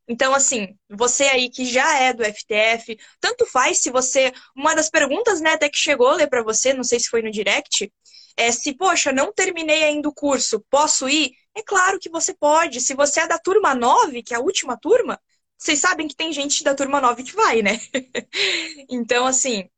[0.07, 4.33] Então, assim, você aí que já é do FTF, tanto faz se você.
[4.55, 7.23] Uma das perguntas, né, até que chegou a ler para você, não sei se foi
[7.23, 7.91] no direct,
[8.37, 11.33] é se, poxa, não terminei ainda o curso, posso ir?
[11.55, 12.81] É claro que você pode.
[12.81, 15.21] Se você é da turma 9, que é a última turma,
[15.57, 17.81] vocês sabem que tem gente da turma 9 que vai, né?
[18.91, 19.69] então, assim,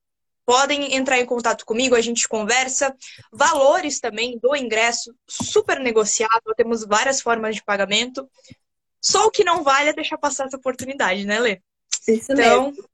[0.44, 2.94] podem entrar em contato comigo, a gente conversa.
[3.32, 8.28] Valores também do ingresso, super negociável, temos várias formas de pagamento.
[9.07, 11.62] Só o que não vale é deixar passar essa oportunidade, né, Lê?
[12.09, 12.85] Isso então, mesmo.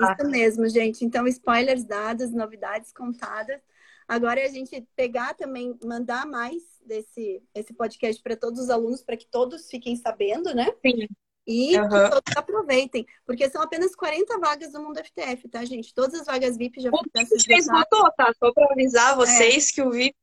[0.00, 1.04] Isso mesmo, gente.
[1.04, 3.60] Então, spoilers dados, novidades contadas.
[4.08, 9.02] Agora é a gente pegar também, mandar mais desse esse podcast para todos os alunos,
[9.02, 10.72] para que todos fiquem sabendo, né?
[10.80, 11.06] Sim.
[11.46, 11.88] E uhum.
[11.88, 15.92] que todos aproveitem, porque são apenas 40 vagas no Mundo FTF, tá, gente?
[15.92, 18.32] Todas as vagas VIP já o VIP esgotou, tá?
[18.38, 19.72] Só para avisar vocês é.
[19.74, 20.16] que o VIP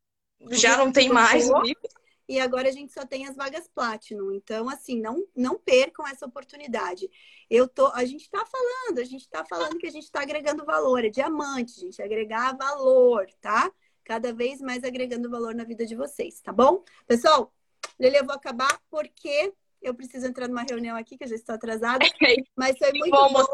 [0.51, 1.79] já não tem mais o VIP.
[2.27, 4.31] E agora a gente só tem as vagas Platinum.
[4.31, 7.09] Então, assim, não, não percam essa oportunidade.
[7.49, 10.65] Eu tô, a gente está falando, a gente está falando que a gente está agregando
[10.65, 11.05] valor.
[11.05, 12.01] É diamante, gente.
[12.01, 13.71] Agregar valor, tá?
[14.03, 16.83] Cada vez mais agregando valor na vida de vocês, tá bom?
[17.07, 17.53] Pessoal,
[17.99, 21.55] Lele, eu vou acabar porque eu preciso entrar numa reunião aqui, que eu já estou
[21.55, 22.05] atrasada.
[22.55, 23.45] Mas foi muito bom.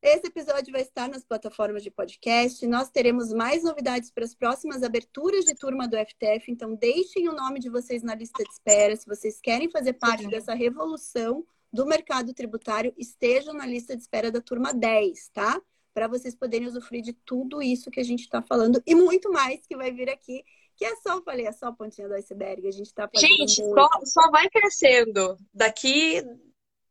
[0.00, 2.64] Esse episódio vai estar nas plataformas de podcast.
[2.68, 6.52] Nós teremos mais novidades para as próximas aberturas de turma do FTF.
[6.52, 8.94] Então, deixem o nome de vocês na lista de espera.
[8.94, 14.30] Se vocês querem fazer parte dessa revolução do mercado tributário, estejam na lista de espera
[14.30, 15.60] da turma 10, tá?
[15.92, 19.66] Para vocês poderem usufruir de tudo isso que a gente está falando e muito mais
[19.66, 20.44] que vai vir aqui
[20.76, 22.68] que é só, falei, é só a pontinha do iceberg.
[22.68, 23.28] A gente tá fazendo.
[23.28, 25.36] Gente, só, só vai crescendo.
[25.52, 26.22] Daqui,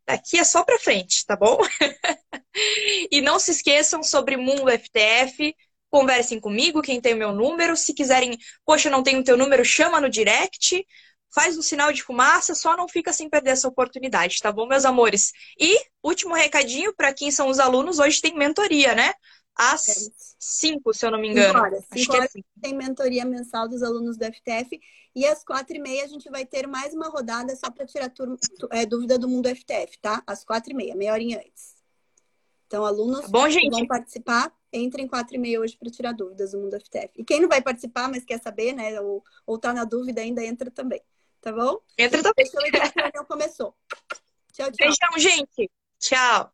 [0.08, 1.58] daqui é só para frente, tá bom?
[3.12, 5.56] e não se esqueçam sobre Mundo FTF.
[5.90, 7.76] Conversem comigo, quem tem o meu número.
[7.76, 10.86] Se quiserem, poxa, não tenho o teu número, chama no direct.
[11.34, 14.86] Faz um sinal de fumaça, só não fica sem perder essa oportunidade, tá bom, meus
[14.86, 15.32] amores?
[15.60, 19.14] E último recadinho para quem são os alunos, hoje tem mentoria, né?
[19.58, 21.54] Às 5, se eu não me engano.
[21.54, 21.86] Cinco horas.
[21.92, 24.80] Cinco horas é tem mentoria mensal dos alunos do FTF.
[25.16, 28.10] E às quatro e meia a gente vai ter mais uma rodada só para tirar
[28.10, 28.38] turma,
[28.72, 30.22] é, dúvida do mundo FTF, tá?
[30.28, 31.76] Às quatro e meia, meia horinha antes.
[32.68, 36.12] Então, alunos tá Bom, que vão participar, entrem em quatro e meia hoje para tirar
[36.12, 37.10] dúvidas do mundo FTF.
[37.16, 39.00] E quem não vai participar, mas quer saber, né?
[39.02, 41.02] Ou, ou tá na dúvida ainda, entra também.
[41.42, 41.80] Tá bom?
[41.98, 42.46] Entra também.
[42.46, 43.76] Fechou, então, a reunião começou.
[44.54, 44.76] Tchau, tchau.
[44.78, 45.72] Beijão, gente.
[45.98, 46.54] Tchau.